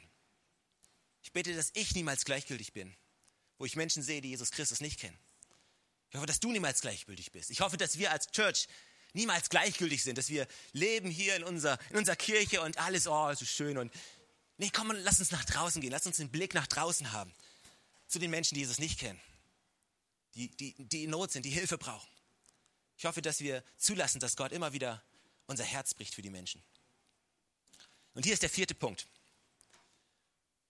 Ich 1.22 1.32
bete, 1.32 1.54
dass 1.54 1.72
ich 1.74 1.94
niemals 1.94 2.24
gleichgültig 2.24 2.72
bin, 2.72 2.96
wo 3.58 3.66
ich 3.66 3.76
Menschen 3.76 4.02
sehe, 4.02 4.22
die 4.22 4.30
Jesus 4.30 4.50
Christus 4.50 4.80
nicht 4.80 4.98
kennen. 4.98 5.18
Ich 6.10 6.16
hoffe, 6.16 6.26
dass 6.26 6.40
du 6.40 6.50
niemals 6.52 6.80
gleichgültig 6.80 7.32
bist. 7.32 7.50
Ich 7.50 7.60
hoffe, 7.60 7.76
dass 7.76 7.98
wir 7.98 8.10
als 8.10 8.30
Church 8.30 8.68
niemals 9.12 9.50
gleichgültig 9.50 10.02
sind, 10.02 10.18
dass 10.18 10.28
wir 10.28 10.46
leben 10.72 11.10
hier 11.10 11.36
in 11.36 11.44
unserer, 11.44 11.78
in 11.90 11.96
unserer 11.96 12.16
Kirche 12.16 12.62
und 12.62 12.78
alles, 12.78 13.06
oh, 13.06 13.32
so 13.34 13.44
schön. 13.44 13.78
Und 13.78 13.92
nee, 14.56 14.70
komm, 14.72 14.90
lass 14.92 15.18
uns 15.18 15.30
nach 15.30 15.44
draußen 15.44 15.80
gehen, 15.80 15.90
lass 15.90 16.06
uns 16.06 16.16
den 16.16 16.30
Blick 16.30 16.54
nach 16.54 16.66
draußen 16.66 17.12
haben. 17.12 17.32
Zu 18.06 18.18
den 18.18 18.30
Menschen, 18.30 18.54
die 18.54 18.60
Jesus 18.60 18.78
nicht 18.78 18.98
kennen, 18.98 19.20
die, 20.34 20.48
die, 20.48 20.74
die 20.78 21.04
in 21.04 21.10
Not 21.10 21.32
sind, 21.32 21.44
die 21.44 21.50
Hilfe 21.50 21.76
brauchen. 21.76 22.08
Ich 22.96 23.04
hoffe, 23.04 23.20
dass 23.20 23.40
wir 23.40 23.62
zulassen, 23.76 24.18
dass 24.18 24.36
Gott 24.36 24.50
immer 24.50 24.72
wieder 24.72 25.02
unser 25.46 25.64
Herz 25.64 25.94
bricht 25.94 26.14
für 26.14 26.22
die 26.22 26.30
Menschen. 26.30 26.62
Und 28.14 28.24
hier 28.24 28.32
ist 28.32 28.42
der 28.42 28.50
vierte 28.50 28.74
Punkt. 28.74 29.06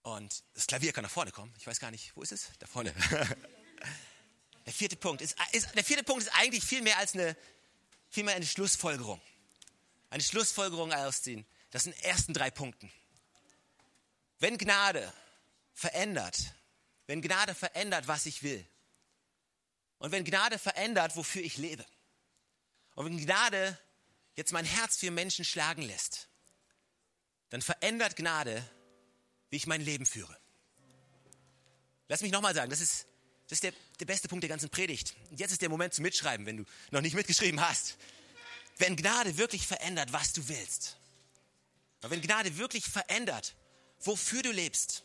Und 0.01 0.43
das 0.53 0.67
Klavier 0.67 0.91
kann 0.91 1.03
nach 1.03 1.11
vorne 1.11 1.31
kommen. 1.31 1.53
Ich 1.57 1.65
weiß 1.65 1.79
gar 1.79 1.91
nicht, 1.91 2.15
wo 2.15 2.21
ist 2.21 2.31
es? 2.31 2.49
Da 2.59 2.67
vorne. 2.67 2.93
Der 4.69 4.73
vierte 4.75 4.97
Punkt 4.97 5.23
ist, 5.23 5.35
ist, 5.51 5.73
der 5.73 5.83
vierte 5.83 6.03
Punkt 6.03 6.21
ist 6.21 6.29
eigentlich 6.35 6.63
viel 6.63 6.83
mehr 6.83 6.99
als 6.99 7.15
eine, 7.15 7.35
viel 8.07 8.23
mehr 8.23 8.35
eine 8.35 8.45
Schlussfolgerung. 8.45 9.19
Eine 10.11 10.21
Schlussfolgerung 10.21 10.93
aus 10.93 11.23
den, 11.23 11.43
das 11.71 11.85
sind 11.85 11.99
ersten 12.03 12.35
drei 12.35 12.51
Punkten. 12.51 12.91
Wenn 14.37 14.59
Gnade 14.59 15.11
verändert, 15.73 16.53
wenn 17.07 17.23
Gnade 17.23 17.55
verändert, 17.55 18.07
was 18.07 18.27
ich 18.27 18.43
will, 18.43 18.63
und 19.97 20.11
wenn 20.11 20.23
Gnade 20.23 20.59
verändert, 20.59 21.15
wofür 21.15 21.41
ich 21.41 21.57
lebe, 21.57 21.83
und 22.93 23.05
wenn 23.07 23.17
Gnade 23.17 23.75
jetzt 24.35 24.53
mein 24.53 24.65
Herz 24.65 24.97
für 24.97 25.09
Menschen 25.09 25.45
schlagen 25.45 25.81
lässt, 25.81 26.27
dann 27.49 27.63
verändert 27.63 28.15
Gnade, 28.15 28.63
wie 29.49 29.55
ich 29.55 29.65
mein 29.65 29.81
Leben 29.81 30.05
führe. 30.05 30.37
Lass 32.07 32.21
mich 32.21 32.31
nochmal 32.31 32.53
sagen, 32.53 32.69
das 32.69 32.81
ist, 32.81 33.07
das 33.49 33.57
ist 33.57 33.63
der, 33.63 33.73
der 33.99 34.05
beste 34.05 34.27
Punkt 34.27 34.43
der 34.43 34.49
ganzen 34.49 34.69
Predigt. 34.69 35.15
Und 35.31 35.39
jetzt 35.39 35.51
ist 35.51 35.61
der 35.61 35.69
Moment 35.69 35.93
zum 35.93 36.03
Mitschreiben, 36.03 36.45
wenn 36.45 36.57
du 36.57 36.65
noch 36.91 37.01
nicht 37.01 37.15
mitgeschrieben 37.15 37.59
hast. 37.59 37.97
Wenn 38.77 38.95
Gnade 38.95 39.37
wirklich 39.37 39.65
verändert, 39.65 40.13
was 40.13 40.33
du 40.33 40.47
willst, 40.47 40.97
wenn 42.01 42.21
Gnade 42.21 42.57
wirklich 42.57 42.85
verändert, 42.85 43.55
wofür 44.01 44.43
du 44.43 44.51
lebst, 44.51 45.03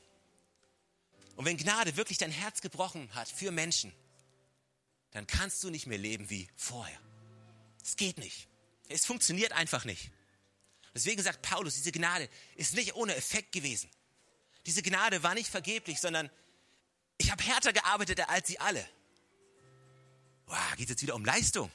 und 1.37 1.47
wenn 1.47 1.57
Gnade 1.57 1.97
wirklich 1.97 2.19
dein 2.19 2.31
Herz 2.31 2.61
gebrochen 2.61 3.13
hat 3.15 3.29
für 3.29 3.51
Menschen, 3.51 3.93
dann 5.11 5.27
kannst 5.27 5.65
du 5.65 5.71
nicht 5.71 5.87
mehr 5.87 5.99
leben 5.99 6.31
wie 6.31 6.47
vorher. 6.55 7.01
Es 7.83 7.97
geht 7.97 8.19
nicht. 8.19 8.47
Es 8.89 9.07
funktioniert 9.07 9.53
einfach 9.53 9.85
nicht. 9.85 10.11
Deswegen 10.95 11.23
sagt 11.23 11.43
Paulus, 11.43 11.75
diese 11.75 11.91
Gnade 11.91 12.29
ist 12.55 12.75
nicht 12.75 12.95
ohne 12.95 13.17
Effekt 13.17 13.53
gewesen. 13.53 13.91
Diese 14.67 14.83
Gnade 14.83 15.23
war 15.23 15.35
nicht 15.35 15.51
vergeblich, 15.51 16.01
sondern 16.01 16.31
ich 17.19 17.31
habe 17.31 17.43
härter 17.43 17.73
gearbeitet 17.73 18.29
als 18.29 18.49
sie 18.49 18.59
alle. 18.59 18.89
Wow, 20.47 20.59
geht 20.77 20.87
es 20.87 20.91
jetzt 20.91 21.03
wieder 21.03 21.15
um 21.15 21.25
Leistung? 21.25 21.71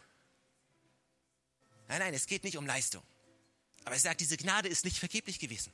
Nein, 1.87 1.99
nein, 1.99 2.13
es 2.13 2.27
geht 2.27 2.43
nicht 2.43 2.57
um 2.57 2.67
Leistung. 2.67 3.03
Aber 3.83 3.95
er 3.95 3.99
sagt, 3.99 4.21
diese 4.21 4.37
Gnade 4.37 4.69
ist 4.69 4.85
nicht 4.85 4.99
vergeblich 4.99 5.39
gewesen. 5.39 5.73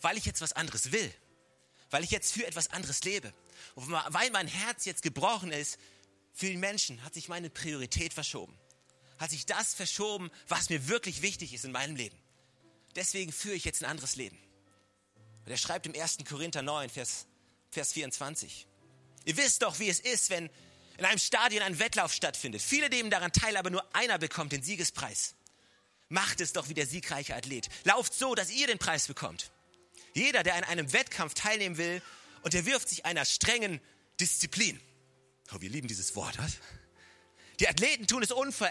Weil 0.00 0.16
ich 0.16 0.24
jetzt 0.24 0.40
was 0.40 0.52
anderes 0.52 0.92
will. 0.92 1.12
Weil 1.90 2.04
ich 2.04 2.10
jetzt 2.10 2.32
für 2.32 2.46
etwas 2.46 2.70
anderes 2.70 3.02
lebe. 3.04 3.32
Und 3.74 3.90
weil 3.90 4.30
mein 4.30 4.46
Herz 4.46 4.84
jetzt 4.84 5.02
gebrochen 5.02 5.50
ist 5.50 5.78
für 6.32 6.46
die 6.46 6.56
Menschen, 6.56 7.02
hat 7.02 7.14
sich 7.14 7.28
meine 7.28 7.50
Priorität 7.50 8.14
verschoben. 8.14 8.56
Hat 9.18 9.30
sich 9.30 9.46
das 9.46 9.74
verschoben, 9.74 10.30
was 10.48 10.70
mir 10.70 10.88
wirklich 10.88 11.22
wichtig 11.22 11.54
ist 11.54 11.64
in 11.64 11.72
meinem 11.72 11.96
Leben. 11.96 12.16
Deswegen 12.94 13.32
führe 13.32 13.56
ich 13.56 13.64
jetzt 13.64 13.82
ein 13.82 13.90
anderes 13.90 14.16
Leben. 14.16 14.38
Und 15.44 15.50
er 15.50 15.56
schreibt 15.56 15.86
im 15.86 15.94
1. 16.00 16.18
Korinther 16.28 16.62
9, 16.62 16.90
Vers, 16.90 17.26
Vers 17.70 17.92
24. 17.92 18.66
Ihr 19.24 19.36
wisst 19.36 19.62
doch, 19.62 19.78
wie 19.78 19.88
es 19.88 20.00
ist, 20.00 20.30
wenn 20.30 20.50
in 20.98 21.04
einem 21.04 21.18
Stadion 21.18 21.62
ein 21.62 21.78
Wettlauf 21.78 22.12
stattfindet. 22.12 22.62
Viele 22.62 22.88
nehmen 22.88 23.10
daran 23.10 23.32
teil, 23.32 23.56
aber 23.56 23.70
nur 23.70 23.84
einer 23.94 24.18
bekommt 24.18 24.52
den 24.52 24.62
Siegespreis. 24.62 25.34
Macht 26.08 26.40
es 26.40 26.52
doch 26.52 26.68
wie 26.68 26.74
der 26.74 26.86
siegreiche 26.86 27.34
Athlet. 27.34 27.68
Lauft 27.84 28.14
so, 28.14 28.34
dass 28.34 28.50
ihr 28.50 28.66
den 28.66 28.78
Preis 28.78 29.08
bekommt. 29.08 29.50
Jeder, 30.14 30.42
der 30.42 30.54
an 30.54 30.64
einem 30.64 30.92
Wettkampf 30.92 31.34
teilnehmen 31.34 31.76
will, 31.76 32.02
unterwirft 32.42 32.88
sich 32.88 33.04
einer 33.04 33.24
strengen 33.24 33.80
Disziplin. 34.20 34.80
Oh, 35.52 35.60
wir 35.60 35.70
lieben 35.70 35.88
dieses 35.88 36.14
Wort. 36.14 36.38
Was? 36.38 36.58
Die 37.58 37.68
Athleten 37.68 38.06
tun 38.06 38.22
es 38.22 38.30
unver 38.30 38.70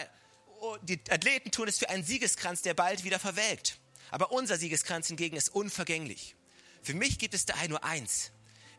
oh, 0.64 0.76
die 0.82 1.00
Athleten 1.10 1.50
tun 1.50 1.68
es 1.68 1.78
für 1.78 1.88
einen 1.90 2.04
Siegeskranz, 2.04 2.62
der 2.62 2.74
bald 2.74 3.04
wieder 3.04 3.18
verwelkt. 3.18 3.78
Aber 4.10 4.32
unser 4.32 4.56
Siegeskranz 4.56 5.08
hingegen 5.08 5.36
ist 5.36 5.50
unvergänglich. 5.50 6.36
Für 6.82 6.94
mich 6.94 7.18
gibt 7.18 7.34
es 7.34 7.46
daher 7.46 7.68
nur 7.68 7.84
eins. 7.84 8.30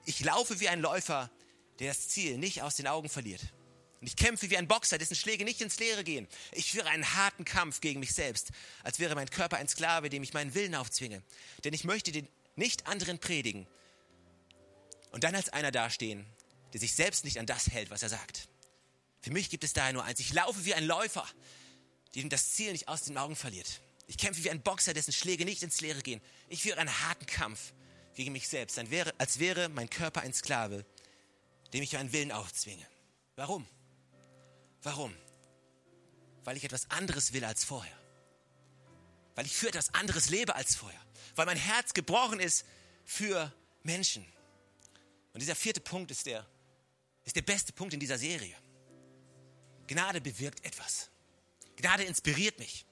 Ich 0.05 0.19
laufe 0.23 0.59
wie 0.59 0.69
ein 0.69 0.81
Läufer, 0.81 1.29
der 1.79 1.89
das 1.89 2.07
Ziel 2.07 2.37
nicht 2.37 2.61
aus 2.61 2.75
den 2.75 2.87
Augen 2.87 3.09
verliert. 3.09 3.41
Und 4.01 4.07
ich 4.07 4.15
kämpfe 4.15 4.49
wie 4.49 4.57
ein 4.57 4.67
Boxer, 4.67 4.97
dessen 4.97 5.15
Schläge 5.15 5.45
nicht 5.45 5.61
ins 5.61 5.79
Leere 5.79 6.03
gehen. 6.03 6.27
Ich 6.51 6.71
führe 6.71 6.89
einen 6.89 7.15
harten 7.15 7.45
Kampf 7.45 7.81
gegen 7.81 7.99
mich 7.99 8.13
selbst, 8.13 8.49
als 8.83 8.99
wäre 8.99 9.15
mein 9.15 9.29
Körper 9.29 9.57
ein 9.57 9.67
Sklave, 9.67 10.09
dem 10.09 10.21
ich 10.21 10.33
meinen 10.33 10.53
Willen 10.53 10.75
aufzwinge. 10.75 11.23
Denn 11.63 11.73
ich 11.73 11.85
möchte 11.85 12.11
den 12.11 12.27
nicht 12.55 12.87
anderen 12.87 13.19
predigen 13.19 13.67
und 15.11 15.23
dann 15.23 15.35
als 15.35 15.49
einer 15.49 15.71
dastehen, 15.71 16.25
der 16.73 16.81
sich 16.81 16.93
selbst 16.93 17.23
nicht 17.23 17.39
an 17.39 17.45
das 17.45 17.69
hält, 17.69 17.89
was 17.89 18.03
er 18.03 18.09
sagt. 18.09 18.47
Für 19.21 19.31
mich 19.31 19.49
gibt 19.49 19.63
es 19.63 19.73
daher 19.73 19.93
nur 19.93 20.03
eins. 20.03 20.19
Ich 20.19 20.33
laufe 20.33 20.65
wie 20.65 20.75
ein 20.75 20.85
Läufer, 20.85 21.25
dem 22.15 22.29
das 22.29 22.53
Ziel 22.53 22.73
nicht 22.73 22.87
aus 22.87 23.03
den 23.03 23.17
Augen 23.17 23.35
verliert. 23.35 23.81
Ich 24.07 24.17
kämpfe 24.17 24.43
wie 24.43 24.51
ein 24.51 24.61
Boxer, 24.61 24.93
dessen 24.93 25.13
Schläge 25.13 25.45
nicht 25.45 25.63
ins 25.63 25.81
Leere 25.81 26.01
gehen. 26.01 26.21
Ich 26.47 26.61
führe 26.61 26.77
einen 26.77 27.01
harten 27.07 27.25
Kampf 27.25 27.73
gegen 28.13 28.33
mich 28.33 28.47
selbst, 28.47 28.77
als 28.77 29.39
wäre 29.39 29.69
mein 29.69 29.89
Körper 29.89 30.21
ein 30.21 30.33
Sklave, 30.33 30.85
dem 31.75 31.83
ich 31.83 31.91
meinen 31.91 32.13
Willen 32.13 32.31
aufzwinge. 32.31 32.87
Warum? 33.35 33.67
Warum? 34.81 35.13
Weil 36.45 36.55
ich 36.55 36.63
etwas 36.63 36.89
anderes 36.89 37.33
will 37.33 37.43
als 37.43 37.65
vorher. 37.65 37.97
Weil 39.35 39.45
ich 39.45 39.53
für 39.53 39.67
etwas 39.67 39.93
anderes 39.93 40.29
lebe 40.29 40.55
als 40.55 40.73
vorher. 40.73 40.99
Weil 41.35 41.45
mein 41.45 41.57
Herz 41.57 41.93
gebrochen 41.93 42.39
ist 42.39 42.63
für 43.03 43.51
Menschen. 43.83 44.25
Und 45.33 45.41
dieser 45.41 45.53
vierte 45.53 45.81
Punkt 45.81 46.11
ist 46.11 46.25
der, 46.27 46.47
ist 47.25 47.35
der 47.35 47.41
beste 47.41 47.73
Punkt 47.73 47.93
in 47.93 47.99
dieser 47.99 48.17
Serie. 48.17 48.55
Gnade 49.87 50.21
bewirkt 50.21 50.63
etwas. 50.63 51.09
Gnade 51.75 52.05
inspiriert 52.05 52.57
mich. 52.57 52.85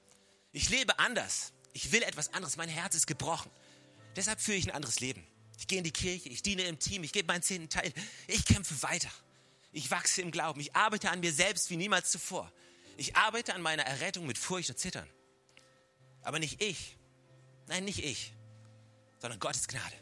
Ich 0.52 0.68
lebe 0.68 0.98
anders. 0.98 1.54
Ich 1.72 1.90
will 1.90 2.02
etwas 2.02 2.34
anderes. 2.34 2.58
Mein 2.58 2.68
Herz 2.68 2.94
ist 2.94 3.06
gebrochen. 3.06 3.50
Deshalb 4.14 4.42
führe 4.42 4.58
ich 4.58 4.66
ein 4.68 4.74
anderes 4.74 5.00
Leben. 5.00 5.26
Ich 5.58 5.66
gehe 5.66 5.78
in 5.78 5.84
die 5.84 5.92
Kirche, 5.92 6.28
ich 6.28 6.42
diene 6.42 6.62
im 6.62 6.78
Team, 6.78 7.04
ich 7.04 7.12
gebe 7.12 7.26
meinen 7.26 7.42
zehnten 7.42 7.68
Teil. 7.68 7.92
Ich 8.26 8.44
kämpfe 8.44 8.82
weiter. 8.82 9.10
Ich 9.72 9.90
wachse 9.90 10.22
im 10.22 10.30
Glauben. 10.30 10.60
Ich 10.60 10.74
arbeite 10.74 11.10
an 11.10 11.20
mir 11.20 11.32
selbst 11.32 11.70
wie 11.70 11.76
niemals 11.76 12.10
zuvor. 12.10 12.52
Ich 12.96 13.16
arbeite 13.16 13.54
an 13.54 13.62
meiner 13.62 13.84
Errettung 13.84 14.26
mit 14.26 14.38
Furcht 14.38 14.70
und 14.70 14.78
Zittern. 14.78 15.08
Aber 16.22 16.38
nicht 16.38 16.62
ich. 16.62 16.96
Nein, 17.66 17.84
nicht 17.84 18.04
ich. 18.04 18.32
Sondern 19.20 19.40
Gottes 19.40 19.66
Gnade. 19.66 19.94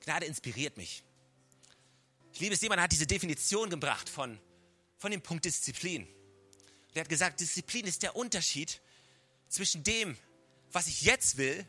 Gnade 0.00 0.26
inspiriert 0.26 0.76
mich. 0.76 1.04
Ich 2.32 2.40
liebe 2.40 2.54
es, 2.54 2.60
jemand 2.60 2.80
hat 2.80 2.92
diese 2.92 3.06
Definition 3.06 3.70
gebracht 3.70 4.08
von, 4.08 4.38
von 4.98 5.10
dem 5.10 5.22
Punkt 5.22 5.44
Disziplin. 5.44 6.06
Der 6.94 7.02
hat 7.02 7.08
gesagt, 7.08 7.40
Disziplin 7.40 7.86
ist 7.86 8.02
der 8.02 8.14
Unterschied 8.14 8.80
zwischen 9.48 9.84
dem, 9.84 10.16
was 10.72 10.86
ich 10.86 11.02
jetzt 11.02 11.36
will 11.36 11.66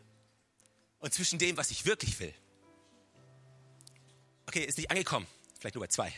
und 1.00 1.14
zwischen 1.14 1.40
dem, 1.40 1.56
was 1.56 1.72
ich 1.72 1.86
wirklich 1.86 2.20
will. 2.20 2.34
Okay, 4.56 4.64
ist 4.64 4.78
nicht 4.78 4.90
angekommen. 4.90 5.28
Vielleicht 5.60 5.76
nur 5.76 5.84
bei 5.84 5.90
zwei. 5.90 6.14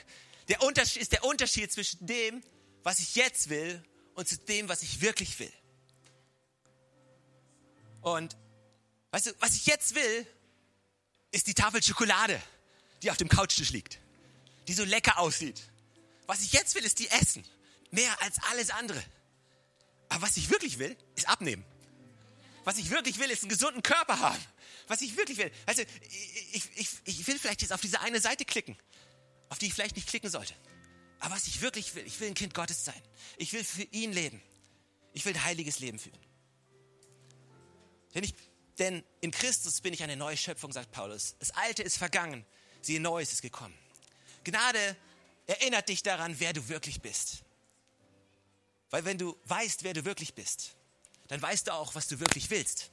Der 0.47 0.62
Unterschied 0.62 1.02
ist 1.02 1.12
der 1.12 1.23
Unterschied 1.23 1.71
zwischen 1.71 2.06
dem, 2.06 2.43
was 2.84 3.00
ich 3.00 3.15
jetzt 3.15 3.50
will 3.50 3.84
und 4.13 4.28
zu 4.28 4.38
dem, 4.38 4.69
was 4.69 4.84
ich 4.84 5.02
wirklich 5.02 5.39
will. 5.39 5.52
Und 8.02 8.38
weißt 9.10 9.26
du, 9.26 9.32
was 9.39 9.56
ich 9.56 9.65
jetzt 9.65 9.95
will, 9.95 10.28
ist 11.32 11.47
die 11.47 11.56
Tafel 11.56 11.82
Schokolade, 11.82 12.39
die 13.02 13.10
auf 13.10 13.17
dem 13.17 13.28
Couchtisch 13.28 13.71
liegt, 13.71 13.97
die 14.67 14.73
so 14.73 14.84
lecker 14.84 15.17
aussieht. 15.17 15.63
Was 16.28 16.43
ich 16.43 16.54
jetzt 16.54 16.76
will, 16.76 16.86
ist 16.86 17.00
die 17.00 17.10
Essen. 17.10 17.43
Mehr 17.89 18.21
als 18.21 18.38
alles 18.52 18.69
andere. 18.69 19.04
Aber 20.10 20.21
was 20.21 20.38
ich 20.38 20.52
wirklich 20.52 20.78
will, 20.78 20.95
ist 21.15 21.28
abnehmen. 21.28 21.65
Was 22.65 22.78
ich 22.78 22.91
wirklich 22.91 23.17
will, 23.17 23.32
ist 23.32 23.41
einen 23.41 23.50
gesunden 23.50 23.82
Körper 23.82 24.19
haben. 24.19 24.45
Was 24.88 25.02
ich 25.02 25.15
wirklich 25.17 25.38
will. 25.38 25.52
Also, 25.65 25.84
ich, 26.52 26.69
ich, 26.76 26.89
ich 27.04 27.28
will 27.28 27.38
vielleicht 27.38 27.62
jetzt 27.62 27.73
auf 27.73 27.82
diese 27.82 28.00
eine 28.02 28.19
Seite 28.21 28.45
klicken, 28.45 28.78
auf 29.50 29.60
die 29.60 29.67
ich 29.67 29.73
vielleicht 29.73 29.95
nicht 29.95 30.08
klicken 30.08 30.30
sollte. 30.30 30.54
Aber 31.19 31.36
was 31.36 31.47
ich 31.47 31.62
wirklich 31.62 31.93
will, 31.95 32.06
ich 32.06 32.19
will 32.19 32.30
ein 32.30 32.34
Kind 32.34 32.54
Gottes 32.54 32.86
sein. 32.86 33.02
Ich 33.38 33.54
will 33.54 33.63
für 33.63 33.84
ihn 33.84 34.13
leben. 34.13 34.41
Ich 35.13 35.26
will 35.26 35.34
ein 35.34 35.43
heiliges 35.43 35.80
Leben 35.80 36.00
führen. 36.00 36.19
Denn, 38.13 38.23
ich, 38.23 38.34
denn 38.78 39.04
in 39.21 39.32
Christus 39.32 39.82
bin 39.82 39.93
ich 39.93 40.04
eine 40.04 40.15
neue 40.15 40.38
Schöpfung, 40.38 40.71
sagt 40.71 40.91
Paulus. 40.91 41.36
Das 41.39 41.52
Alte 41.52 41.84
ist 41.84 41.97
vergangen, 41.97 42.45
siehe 42.82 43.00
Neues 43.00 43.34
ist 43.34 43.41
gekommen. 43.41 43.78
Gnade 44.43 44.95
erinnert 45.47 45.89
dich 45.89 46.04
daran, 46.04 46.39
wer 46.39 46.54
du 46.54 46.67
wirklich 46.69 47.02
bist. 47.02 47.43
Weil 48.89 49.06
wenn 49.06 49.17
du 49.17 49.38
weißt, 49.45 49.84
wer 49.84 49.93
du 49.93 50.06
wirklich 50.06 50.34
bist, 50.34 50.76
dann 51.28 51.41
weißt 51.41 51.67
du 51.67 51.73
auch, 51.73 51.95
was 51.95 52.08
du 52.08 52.19
wirklich 52.19 52.50
willst. 52.50 52.91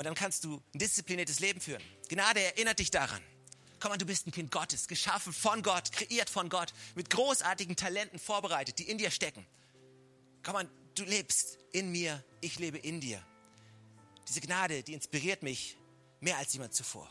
Und 0.00 0.04
dann 0.04 0.14
kannst 0.14 0.44
du 0.44 0.62
ein 0.74 0.78
diszipliniertes 0.78 1.40
Leben 1.40 1.60
führen. 1.60 1.82
Gnade 2.08 2.40
erinnert 2.40 2.78
dich 2.78 2.90
daran, 2.90 3.22
Komm 3.80 3.90
mal, 3.90 3.98
du 3.98 4.06
bist 4.06 4.26
ein 4.26 4.30
Kind 4.30 4.50
Gottes, 4.50 4.88
geschaffen 4.88 5.30
von 5.30 5.62
Gott, 5.62 5.92
kreiert 5.92 6.30
von 6.30 6.48
Gott, 6.48 6.72
mit 6.94 7.10
großartigen 7.10 7.76
Talenten 7.76 8.18
vorbereitet, 8.18 8.78
die 8.78 8.88
in 8.88 8.96
dir 8.96 9.10
stecken. 9.10 9.46
Komm 10.42 10.54
mal, 10.54 10.70
du 10.94 11.04
lebst 11.04 11.58
in 11.72 11.92
mir, 11.92 12.24
ich 12.40 12.58
lebe 12.58 12.78
in 12.78 13.02
dir. 13.02 13.22
Diese 14.26 14.40
Gnade, 14.40 14.82
die 14.82 14.94
inspiriert 14.94 15.42
mich 15.42 15.76
mehr 16.20 16.38
als 16.38 16.54
jemand 16.54 16.74
zuvor. 16.74 17.06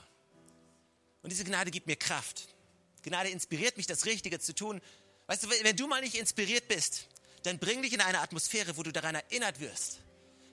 Und 1.21 1.30
diese 1.32 1.43
Gnade 1.43 1.69
gibt 1.69 1.86
mir 1.86 1.95
Kraft. 1.95 2.56
Gnade 3.04 3.30
inspiriert 3.30 3.78
mich, 3.78 3.86
das 3.86 4.08
Richtige 4.08 4.39
zu 4.39 4.56
tun. 4.56 4.82
Weißt 5.28 5.43
du, 5.43 5.49
wenn 5.62 5.75
du 5.75 5.86
mal 5.86 6.02
nicht 6.02 6.15
inspiriert 6.15 6.67
bist, 6.67 7.08
dann 7.43 7.60
bring 7.60 7.84
dich 7.84 7.93
in 7.93 8.02
eine 8.02 8.21
Atmosphäre, 8.21 8.78
wo 8.78 8.82
du 8.82 8.91
daran 8.91 9.13
erinnert 9.13 9.60
wirst, 9.60 9.99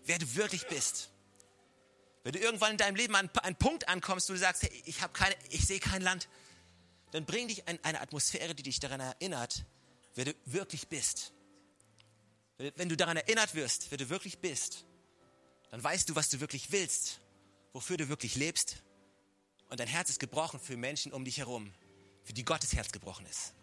wer 0.05 0.19
du 0.19 0.35
wirklich 0.35 0.67
bist. 0.67 1.09
Wenn 2.27 2.33
du 2.33 2.41
irgendwann 2.41 2.73
in 2.73 2.77
deinem 2.77 2.97
Leben 2.97 3.15
an 3.15 3.31
einen 3.45 3.55
Punkt 3.55 3.89
ankommst, 3.89 4.29
wo 4.29 4.33
du 4.33 4.39
sagst, 4.41 4.65
hey, 4.65 4.83
ich, 4.85 4.99
keine, 5.13 5.37
ich 5.49 5.65
sehe 5.65 5.79
kein 5.79 6.03
Land, 6.03 6.29
dann 7.13 7.25
bring 7.25 7.47
dich 7.47 7.69
in 7.69 7.79
eine 7.85 8.01
Atmosphäre, 8.01 8.53
die 8.53 8.65
dich 8.65 8.81
daran 8.81 8.99
erinnert, 8.99 9.65
wer 10.17 10.25
du 10.25 10.35
wirklich 10.45 10.89
bist. 10.89 11.33
Wenn 12.59 12.89
du 12.89 12.97
daran 12.97 13.17
erinnert 13.17 13.55
wirst, 13.55 13.93
wer 13.93 13.99
du 13.99 14.09
wirklich 14.09 14.41
bist, 14.41 14.85
dann 15.71 15.85
weißt 15.85 16.09
du, 16.09 16.17
was 16.17 16.29
du 16.29 16.41
wirklich 16.41 16.73
willst, 16.73 17.21
wofür 17.73 17.97
du 17.97 18.09
wirklich 18.09 18.35
lebst. 18.35 18.83
Und 19.69 19.79
dein 19.79 19.87
Herz 19.87 20.11
ist 20.11 20.19
gebrochen 20.19 20.59
für 20.59 20.77
Menschen 20.77 21.13
um 21.13 21.25
dich 21.25 21.39
herum, 21.39 21.73
für 22.25 22.33
die 22.33 22.45
Gottes 22.45 22.75
Herz 22.75 22.91
gebrochen 22.91 23.25
ist. 23.27 23.55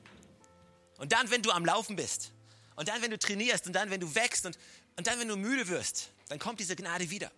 Und 1.00 1.12
dann, 1.12 1.30
wenn 1.32 1.42
du 1.42 1.52
am 1.52 1.66
Laufen 1.66 1.98
bist, 1.98 2.32
und 2.78 2.88
dann, 2.88 3.02
wenn 3.02 3.12
du 3.12 3.20
trainierst, 3.20 3.68
und 3.68 3.74
dann, 3.74 3.90
wenn 3.90 4.00
du 4.00 4.16
wächst, 4.16 4.46
und, 4.46 4.58
und 4.96 5.06
dann, 5.06 5.20
wenn 5.20 5.28
du 5.28 5.36
müde 5.36 5.68
wirst, 5.68 6.12
dann 6.30 6.40
kommt 6.40 6.62
diese 6.62 6.78
Gnade 6.78 7.10
wieder. 7.10 7.30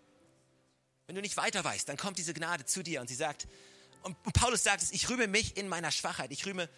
Wenn 1.07 1.15
du 1.15 1.21
nicht 1.21 1.37
weiter 1.37 1.63
weißt, 1.63 1.87
dann 1.87 1.97
kommt 1.97 2.17
diese 2.17 2.33
Gnade 2.33 2.65
zu 2.65 2.83
dir 2.83 3.01
und 3.01 3.07
sie 3.07 3.15
sagt, 3.15 3.47
und 4.05 4.21
Paulus 4.33 4.63
sagt 4.63 4.83
es, 4.83 4.91
ich 4.91 5.09
rühme 5.09 5.27
mich 5.27 5.57
in 5.57 5.67
meiner 5.67 5.91
Schwachheit. 5.91 6.31
Ich 6.31 6.45
rühme, 6.45 6.69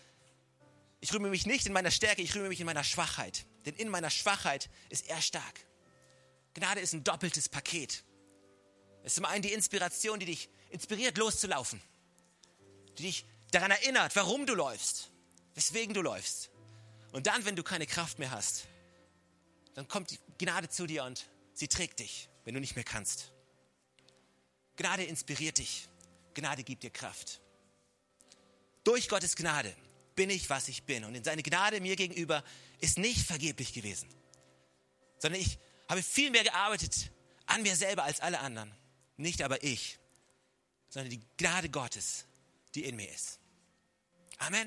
ich 1.01 1.13
rühme 1.13 1.29
mich 1.29 1.45
nicht 1.45 1.65
in 1.65 1.73
meiner 1.73 1.91
Stärke, 1.91 2.21
ich 2.21 2.33
rühme 2.35 2.47
mich 2.47 2.61
in 2.61 2.65
meiner 2.65 2.85
Schwachheit. 2.85 3.45
Denn 3.65 3.75
in 3.75 3.89
meiner 3.89 4.09
Schwachheit 4.09 4.69
ist 4.89 5.09
er 5.09 5.21
stark. 5.21 5.59
Gnade 6.53 6.79
ist 6.79 6.93
ein 6.93 7.03
doppeltes 7.03 7.49
Paket. 7.49 8.03
Es 9.03 9.11
ist 9.11 9.15
zum 9.15 9.25
einen 9.25 9.41
die 9.41 9.51
Inspiration, 9.51 10.19
die 10.19 10.25
dich 10.25 10.49
inspiriert, 10.69 11.17
loszulaufen. 11.17 11.81
Die 12.97 13.03
dich 13.03 13.25
daran 13.51 13.71
erinnert, 13.71 14.15
warum 14.15 14.45
du 14.45 14.55
läufst, 14.55 15.09
weswegen 15.53 15.93
du 15.93 16.01
läufst. 16.01 16.49
Und 17.11 17.27
dann, 17.27 17.45
wenn 17.45 17.55
du 17.55 17.63
keine 17.63 17.87
Kraft 17.87 18.19
mehr 18.19 18.31
hast, 18.31 18.67
dann 19.75 19.87
kommt 19.87 20.11
die 20.11 20.19
Gnade 20.37 20.69
zu 20.69 20.87
dir 20.87 21.03
und 21.03 21.27
sie 21.53 21.67
trägt 21.67 21.99
dich, 21.99 22.29
wenn 22.45 22.53
du 22.53 22.59
nicht 22.59 22.75
mehr 22.75 22.85
kannst. 22.85 23.31
Gnade 24.77 25.03
inspiriert 25.03 25.57
dich. 25.57 25.89
Gnade 26.33 26.63
gibt 26.63 26.83
dir 26.83 26.89
Kraft. 26.89 27.41
Durch 28.83 29.09
Gottes 29.09 29.35
Gnade 29.35 29.75
bin 30.15 30.29
ich, 30.29 30.49
was 30.49 30.67
ich 30.69 30.83
bin. 30.83 31.03
Und 31.03 31.15
in 31.15 31.23
seine 31.23 31.43
Gnade 31.43 31.81
mir 31.81 31.95
gegenüber 31.95 32.43
ist 32.79 32.97
nicht 32.97 33.25
vergeblich 33.25 33.73
gewesen, 33.73 34.07
sondern 35.19 35.41
ich 35.41 35.59
habe 35.89 36.01
viel 36.01 36.31
mehr 36.31 36.43
gearbeitet 36.43 37.11
an 37.47 37.63
mir 37.63 37.75
selber 37.75 38.03
als 38.03 38.21
alle 38.21 38.39
anderen. 38.39 38.73
Nicht 39.17 39.41
aber 39.41 39.63
ich, 39.63 39.99
sondern 40.89 41.09
die 41.09 41.21
Gnade 41.37 41.69
Gottes, 41.69 42.25
die 42.75 42.85
in 42.85 42.95
mir 42.95 43.11
ist. 43.11 43.39
Amen. 44.37 44.65